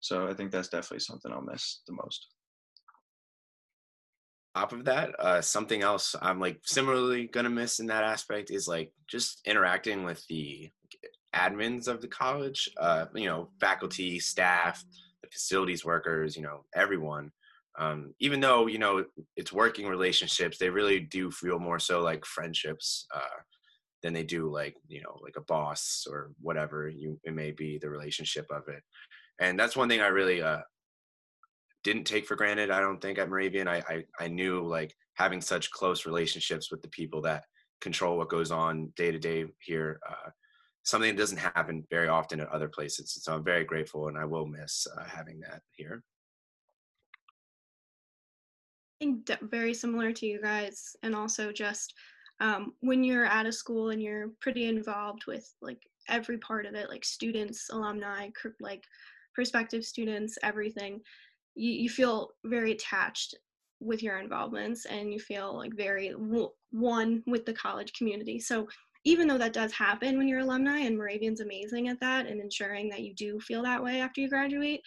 So 0.00 0.28
I 0.28 0.34
think 0.34 0.50
that's 0.50 0.68
definitely 0.68 1.00
something 1.00 1.32
I'll 1.32 1.42
miss 1.42 1.80
the 1.86 1.94
most. 1.94 2.28
Top 4.54 4.72
of 4.72 4.84
that, 4.86 5.10
uh, 5.20 5.40
something 5.40 5.82
else 5.82 6.16
I'm 6.20 6.40
like 6.40 6.60
similarly 6.64 7.26
gonna 7.26 7.50
miss 7.50 7.80
in 7.80 7.86
that 7.86 8.04
aspect 8.04 8.50
is 8.50 8.66
like 8.66 8.92
just 9.08 9.40
interacting 9.46 10.04
with 10.04 10.26
the 10.26 10.70
admins 11.34 11.88
of 11.88 12.00
the 12.00 12.08
college, 12.08 12.68
uh, 12.78 13.06
you 13.14 13.26
know, 13.26 13.50
faculty, 13.60 14.18
staff, 14.18 14.84
the 15.22 15.28
facilities 15.28 15.84
workers, 15.84 16.36
you 16.36 16.42
know, 16.42 16.64
everyone. 16.74 17.30
Um, 17.78 18.12
even 18.18 18.40
though 18.40 18.66
you 18.66 18.78
know 18.78 19.04
it's 19.36 19.52
working 19.52 19.86
relationships, 19.86 20.58
they 20.58 20.70
really 20.70 21.00
do 21.00 21.30
feel 21.30 21.58
more 21.58 21.78
so 21.78 22.00
like 22.00 22.24
friendships 22.24 23.06
uh, 23.14 23.40
than 24.02 24.12
they 24.12 24.24
do 24.24 24.50
like 24.50 24.74
you 24.88 25.00
know 25.02 25.18
like 25.22 25.36
a 25.36 25.42
boss 25.42 26.06
or 26.10 26.32
whatever 26.40 26.88
you 26.88 27.18
it 27.24 27.34
may 27.34 27.50
be 27.50 27.78
the 27.78 27.90
relationship 27.90 28.46
of 28.50 28.62
it 28.68 28.82
and 29.40 29.58
that's 29.58 29.76
one 29.76 29.88
thing 29.88 30.00
I 30.00 30.08
really 30.08 30.42
uh, 30.42 30.60
didn't 31.84 32.04
take 32.04 32.26
for 32.26 32.36
granted. 32.36 32.70
I 32.70 32.80
don't 32.80 33.00
think 33.00 33.18
at 33.18 33.28
Moravian, 33.28 33.68
I, 33.68 33.82
I 33.88 34.04
I 34.18 34.28
knew 34.28 34.66
like 34.66 34.94
having 35.14 35.40
such 35.40 35.70
close 35.70 36.06
relationships 36.06 36.70
with 36.70 36.82
the 36.82 36.88
people 36.88 37.22
that 37.22 37.44
control 37.80 38.18
what 38.18 38.28
goes 38.28 38.50
on 38.50 38.92
day 38.96 39.10
to 39.10 39.18
day 39.18 39.46
here. 39.60 40.00
Uh, 40.08 40.30
something 40.82 41.14
that 41.14 41.20
doesn't 41.20 41.38
happen 41.38 41.84
very 41.90 42.08
often 42.08 42.40
at 42.40 42.48
other 42.48 42.68
places. 42.68 43.18
So 43.22 43.34
I'm 43.34 43.44
very 43.44 43.64
grateful, 43.64 44.08
and 44.08 44.18
I 44.18 44.24
will 44.24 44.46
miss 44.46 44.86
uh, 44.96 45.04
having 45.04 45.40
that 45.40 45.60
here. 45.72 46.02
Think 49.00 49.30
very 49.42 49.74
similar 49.74 50.12
to 50.12 50.26
you 50.26 50.40
guys, 50.40 50.96
and 51.02 51.14
also 51.14 51.52
just 51.52 51.94
um, 52.40 52.74
when 52.80 53.04
you're 53.04 53.24
at 53.24 53.46
a 53.46 53.52
school 53.52 53.90
and 53.90 54.02
you're 54.02 54.30
pretty 54.40 54.68
involved 54.68 55.26
with 55.26 55.52
like 55.60 55.80
every 56.08 56.38
part 56.38 56.66
of 56.66 56.74
it, 56.74 56.88
like 56.88 57.04
students, 57.04 57.68
alumni, 57.70 58.28
like 58.60 58.84
prospective 59.34 59.84
students, 59.84 60.38
everything, 60.42 61.00
you, 61.54 61.70
you 61.70 61.88
feel 61.88 62.30
very 62.44 62.72
attached 62.72 63.34
with 63.80 64.02
your 64.02 64.18
involvements 64.18 64.84
and 64.86 65.12
you 65.12 65.20
feel 65.20 65.56
like 65.56 65.72
very 65.76 66.12
one 66.70 67.22
with 67.26 67.46
the 67.46 67.52
college 67.52 67.92
community. 67.92 68.40
So 68.40 68.66
even 69.04 69.28
though 69.28 69.38
that 69.38 69.52
does 69.52 69.72
happen 69.72 70.18
when 70.18 70.26
you're 70.26 70.40
alumni 70.40 70.78
and 70.80 70.96
Moravian's 70.96 71.40
amazing 71.40 71.88
at 71.88 72.00
that 72.00 72.26
and 72.26 72.40
ensuring 72.40 72.88
that 72.90 73.00
you 73.00 73.14
do 73.14 73.38
feel 73.40 73.62
that 73.62 73.82
way 73.82 74.00
after 74.00 74.20
you 74.20 74.28
graduate, 74.28 74.82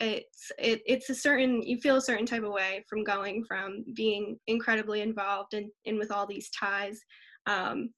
it's 0.00 0.52
it, 0.58 0.82
it's 0.86 1.10
a 1.10 1.14
certain 1.14 1.62
you 1.62 1.78
feel 1.78 1.96
a 1.96 2.00
certain 2.00 2.26
type 2.26 2.44
of 2.44 2.52
way 2.52 2.84
from 2.88 3.02
going 3.02 3.44
from 3.44 3.84
being 3.94 4.38
incredibly 4.46 5.00
involved 5.00 5.54
and 5.54 5.70
in, 5.84 5.94
in 5.94 5.98
with 5.98 6.12
all 6.12 6.26
these 6.26 6.50
ties 6.50 7.00
um, 7.46 7.90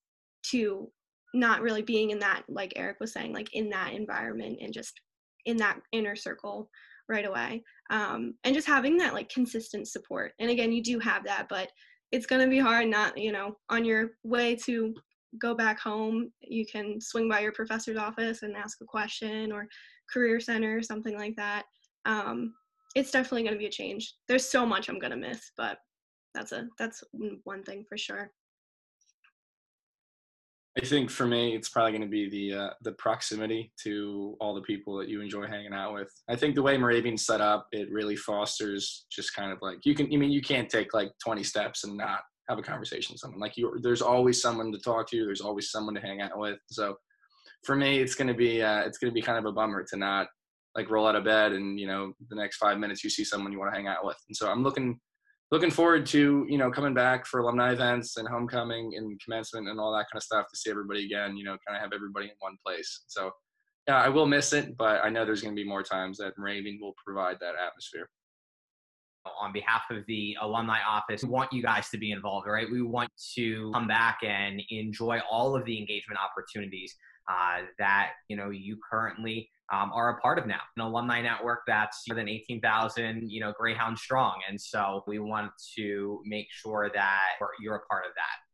to 0.43 0.91
not 1.35 1.61
really 1.61 1.83
being 1.83 2.11
in 2.11 2.19
that 2.19 2.43
like 2.49 2.73
Eric 2.77 2.97
was 3.01 3.13
saying 3.13 3.33
like 3.33 3.55
in 3.55 3.69
that 3.71 3.93
environment 3.93 4.59
and 4.61 4.73
just 4.73 5.01
in 5.47 5.57
that 5.59 5.79
inner 5.93 6.17
circle 6.17 6.69
right 7.09 7.27
away. 7.27 7.63
Um, 7.91 8.35
and 8.45 8.55
just 8.55 8.69
having 8.69 8.97
that 8.99 9.15
like 9.15 9.29
consistent 9.29 9.89
support. 9.89 10.33
And 10.39 10.51
again 10.51 10.73
you 10.73 10.83
do 10.83 10.99
have 11.01 11.25
that 11.25 11.49
but 11.49 11.71
it's 12.13 12.27
going 12.27 12.43
to 12.43 12.51
be 12.51 12.59
hard 12.59 12.89
not 12.89 13.17
you 13.17 13.33
know 13.33 13.57
on 13.69 13.85
your 13.85 14.13
way 14.25 14.57
to 14.57 14.95
go 15.41 15.55
back 15.55 15.79
home 15.79 16.33
you 16.41 16.67
can 16.67 17.01
swing 17.01 17.29
by 17.29 17.41
your 17.41 17.53
professor's 17.53 17.97
office 17.97 18.43
and 18.43 18.57
ask 18.57 18.79
a 18.81 18.85
question 18.85 19.53
or 19.53 19.69
career 20.13 20.41
center 20.41 20.77
or 20.77 20.83
something 20.83 21.17
like 21.17 21.37
that 21.37 21.65
um, 22.07 22.55
it's 22.95 23.11
definitely 23.11 23.43
going 23.43 23.55
to 23.55 23.59
be 23.59 23.67
a 23.67 23.71
change 23.71 24.15
there's 24.29 24.49
so 24.49 24.67
much 24.67 24.89
i'm 24.89 24.99
going 24.99 25.11
to 25.11 25.17
miss 25.17 25.53
but 25.57 25.79
that's 26.35 26.53
a 26.53 26.67
that's 26.79 27.03
one 27.45 27.63
thing 27.63 27.85
for 27.89 27.99
sure 27.99 28.31
I 30.79 30.85
think 30.85 31.11
for 31.11 31.27
me, 31.27 31.57
it's 31.57 31.69
probably 31.69 31.91
going 31.91 32.03
to 32.03 32.09
be 32.09 32.31
the 32.31 32.57
uh, 32.57 32.71
the 32.83 32.93
proximity 32.93 33.73
to 33.83 34.37
all 34.41 34.55
the 34.55 34.61
people 34.63 34.97
that 34.99 35.09
you 35.09 35.21
enjoy 35.21 35.47
hanging 35.47 35.73
out 35.73 35.95
with. 35.95 36.11
I 36.29 36.37
think 36.37 36.55
the 36.55 36.63
way 36.63 36.79
Moravian's 36.79 37.27
set 37.27 37.41
up, 37.41 37.67
it 37.73 37.91
really 37.91 38.15
fosters 38.15 39.07
just 39.11 39.35
kind 39.35 39.51
of 39.51 39.59
like 39.63 39.85
you 39.85 39.97
can. 39.97 40.07
I 40.13 40.17
mean, 40.17 40.31
you 40.31 40.41
can't 40.41 40.71
take 40.71 40.95
like 40.95 41.11
20 41.25 41.43
steps 41.43 41.83
and 41.83 41.97
not 41.97 42.21
have 42.49 42.59
a 42.59 42.63
conversation 42.63 43.15
with 43.15 43.21
someone. 43.21 43.41
Like 43.41 43.57
you, 43.57 43.79
there's 43.83 44.01
always 44.01 44.41
someone 44.41 44.71
to 44.71 44.79
talk 44.79 45.11
to. 45.11 45.25
There's 45.25 45.41
always 45.41 45.73
someone 45.73 45.95
to 45.97 46.01
hang 46.01 46.21
out 46.21 46.39
with. 46.39 46.59
So 46.71 46.97
for 47.65 47.75
me, 47.75 47.99
it's 47.99 48.15
going 48.15 48.29
to 48.29 48.35
be 48.35 48.63
uh, 48.63 48.83
it's 48.83 48.99
going 48.99 49.11
to 49.11 49.15
be 49.15 49.23
kind 49.23 49.39
of 49.39 49.47
a 49.47 49.53
bummer 49.53 49.85
to 49.91 49.97
not 49.97 50.29
like 50.75 50.91
roll 50.91 51.07
out 51.07 51.17
of 51.17 51.25
bed 51.25 51.53
and 51.53 51.79
you 51.79 51.87
know 51.87 52.13
the 52.29 52.37
next 52.37 52.57
five 52.57 52.79
minutes 52.79 53.03
you 53.03 53.11
see 53.11 53.25
someone 53.25 53.53
you 53.53 53.59
want 53.59 53.73
to 53.73 53.77
hang 53.77 53.89
out 53.89 54.05
with. 54.05 54.17
And 54.29 54.37
so 54.37 54.51
I'm 54.51 54.63
looking 54.63 54.99
looking 55.51 55.71
forward 55.71 56.07
to 56.07 56.47
you 56.49 56.59
know 56.59 56.71
coming 56.71 56.95
back 56.95 57.27
for 57.27 57.41
alumni 57.41 57.73
events 57.73 58.17
and 58.17 58.29
homecoming 58.29 58.93
and 58.97 59.21
commencement 59.21 59.69
and 59.69 59.81
all 59.81 59.93
that 59.93 60.07
kind 60.11 60.19
of 60.19 60.23
stuff 60.23 60.47
to 60.51 60.57
see 60.57 60.71
everybody 60.71 61.05
again. 61.05 61.37
You 61.37 61.45
know, 61.45 61.57
kind 61.67 61.77
of 61.77 61.83
have 61.83 61.93
everybody 61.93 62.27
in 62.27 62.33
one 62.39 62.57
place. 62.65 63.05
So 63.09 63.31
yeah, 63.89 63.97
I 64.01 64.09
will 64.09 64.27
miss 64.27 64.53
it, 64.53 64.77
but 64.77 65.03
I 65.03 65.09
know 65.09 65.25
there's 65.25 65.43
going 65.43 65.55
to 65.55 65.61
be 65.61 65.69
more 65.69 65.83
times 65.83 66.19
that 66.19 66.35
Moravian 66.39 66.79
will 66.81 66.95
provide 67.05 67.39
that 67.41 67.55
atmosphere. 67.55 68.09
On 69.41 69.53
behalf 69.53 69.83
of 69.91 70.05
the 70.07 70.37
alumni 70.41 70.79
office, 70.89 71.23
we 71.23 71.29
want 71.29 71.53
you 71.53 71.63
guys 71.63 71.91
to 71.91 71.99
be 71.99 72.11
involved, 72.11 72.47
right? 72.47 72.71
We 72.71 72.83
want 72.83 73.11
to 73.35 73.71
come 73.75 73.87
back 73.87 74.21
and 74.23 74.63
enjoy 74.71 75.21
all 75.31 75.57
of 75.57 75.65
the 75.65 75.79
engagement 75.79 76.19
opportunities 76.21 76.95
uh, 77.29 77.63
that 77.79 78.13
you 78.29 78.37
know 78.37 78.51
you 78.51 78.79
currently 78.89 79.51
um, 79.73 79.91
are 79.95 80.17
a 80.17 80.21
part 80.21 80.39
of 80.39 80.47
now. 80.47 80.61
An 80.77 80.83
alumni 80.83 81.23
network 81.23 81.61
that's 81.67 82.05
more 82.09 82.17
than 82.17 82.29
18,000, 82.29 83.31
you 83.31 83.41
know, 83.41 83.53
Greyhound 83.59 83.99
strong. 83.99 84.41
And 84.49 84.61
so 84.61 85.05
we 85.07 85.19
want 85.19 85.53
to 85.77 86.23
make 86.25 86.47
sure 86.51 86.91
that 86.95 87.21
you're 87.61 87.77
a 87.77 87.87
part 87.87 88.05
of 88.05 88.13
that. 88.15 88.51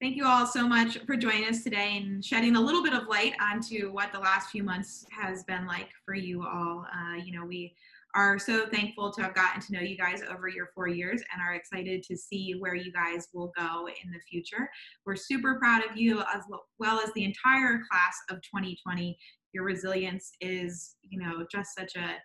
Thank 0.00 0.16
you 0.16 0.26
all 0.26 0.46
so 0.46 0.66
much 0.66 0.98
for 1.06 1.16
joining 1.16 1.44
us 1.44 1.62
today 1.62 1.96
and 1.96 2.24
shedding 2.24 2.56
a 2.56 2.60
little 2.60 2.82
bit 2.82 2.92
of 2.92 3.06
light 3.06 3.34
onto 3.40 3.92
what 3.92 4.12
the 4.12 4.18
last 4.18 4.50
few 4.50 4.64
months 4.64 5.06
has 5.12 5.44
been 5.44 5.64
like 5.64 5.90
for 6.04 6.14
you 6.14 6.42
all. 6.42 6.84
Uh, 6.92 7.14
you 7.14 7.32
know, 7.32 7.46
we 7.46 7.72
are 8.14 8.38
so 8.38 8.66
thankful 8.66 9.12
to 9.12 9.22
have 9.22 9.34
gotten 9.34 9.60
to 9.62 9.72
know 9.72 9.80
you 9.80 9.96
guys 9.96 10.22
over 10.28 10.48
your 10.48 10.70
four 10.74 10.88
years 10.88 11.22
and 11.32 11.40
are 11.40 11.54
excited 11.54 12.02
to 12.02 12.16
see 12.16 12.56
where 12.58 12.74
you 12.74 12.92
guys 12.92 13.28
will 13.32 13.52
go 13.56 13.88
in 14.04 14.10
the 14.10 14.18
future. 14.28 14.68
We're 15.06 15.16
super 15.16 15.54
proud 15.54 15.84
of 15.88 15.96
you 15.96 16.20
as 16.34 16.42
well 16.78 17.00
as 17.00 17.12
the 17.14 17.24
entire 17.24 17.80
class 17.88 18.16
of 18.28 18.36
2020. 18.42 19.16
Your 19.52 19.64
resilience 19.64 20.32
is, 20.40 20.96
you 21.02 21.18
know, 21.20 21.46
just 21.50 21.74
such 21.76 21.96
a 21.96 22.16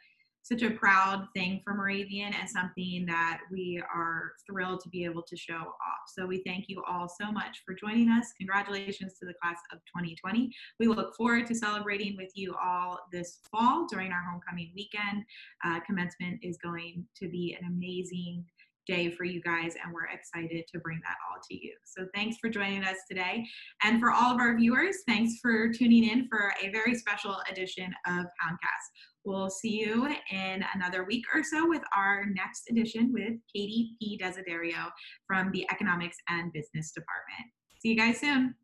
such 0.48 0.62
a 0.62 0.72
proud 0.72 1.28
thing 1.36 1.60
for 1.62 1.74
Moravian 1.74 2.34
and 2.34 2.50
something 2.50 3.06
that 3.06 3.42
we 3.52 3.84
are 3.94 4.32
thrilled 4.50 4.80
to 4.80 4.90
be 4.90 5.04
able 5.04 5.22
to 5.24 5.36
show 5.36 5.56
off. 5.56 6.04
So 6.08 6.26
we 6.26 6.42
thank 6.46 6.70
you 6.70 6.82
all 6.90 7.10
so 7.10 7.34
much 7.34 7.64
for 7.66 7.74
joining 7.74 8.10
us. 8.10 8.32
Congratulations 8.38 9.20
to 9.20 9.26
the 9.26 9.34
class 9.42 9.58
of 9.74 9.80
2020. 9.80 10.50
We 10.80 10.88
look 10.88 11.16
forward 11.18 11.48
to 11.48 11.56
celebrating 11.56 12.16
with 12.16 12.32
you 12.34 12.56
all 12.64 12.98
this 13.12 13.40
fall 13.52 13.88
during 13.92 14.14
our 14.14 14.24
homecoming 14.32 14.72
weekend. 14.74 15.26
Uh, 15.66 15.82
commencement 15.82 16.40
is 16.42 16.58
going 16.64 17.06
to 17.22 17.28
be 17.28 17.58
an 17.60 17.68
amazing 17.68 18.46
day 18.88 19.12
for 19.12 19.24
you 19.24 19.42
guys, 19.42 19.74
and 19.84 19.94
we're 19.94 20.06
excited 20.06 20.66
to 20.72 20.80
bring 20.80 21.00
that 21.04 21.18
all 21.30 21.40
to 21.50 21.56
you. 21.56 21.74
So 21.86 22.08
thanks 22.14 22.38
for 22.42 22.50
joining 22.50 22.84
us 22.84 22.98
today. 23.10 23.46
And 23.84 24.00
for 24.00 24.12
all 24.12 24.34
of 24.34 24.40
our 24.40 24.58
viewers, 24.58 24.98
thanks 25.08 25.36
for 25.42 25.70
tuning 25.72 26.10
in 26.10 26.28
for 26.28 26.54
a 26.64 26.72
very 26.72 26.96
special 26.96 27.38
edition 27.52 27.94
of 28.08 28.26
Houndcast. 28.44 28.88
We'll 29.26 29.50
see 29.50 29.80
you 29.82 30.08
in 30.32 30.64
another 30.74 31.04
week 31.04 31.26
or 31.34 31.44
so 31.44 31.68
with 31.68 31.84
our 31.96 32.26
next 32.34 32.70
edition 32.70 33.12
with 33.12 33.34
Katie 33.54 33.92
P. 34.00 34.20
Desiderio 34.22 34.90
from 35.28 35.52
the 35.52 35.68
Economics 35.70 36.18
and 36.30 36.54
Business 36.54 36.92
Department. 36.92 37.52
See 37.82 37.90
you 37.90 37.98
guys 37.98 38.20
soon. 38.20 38.56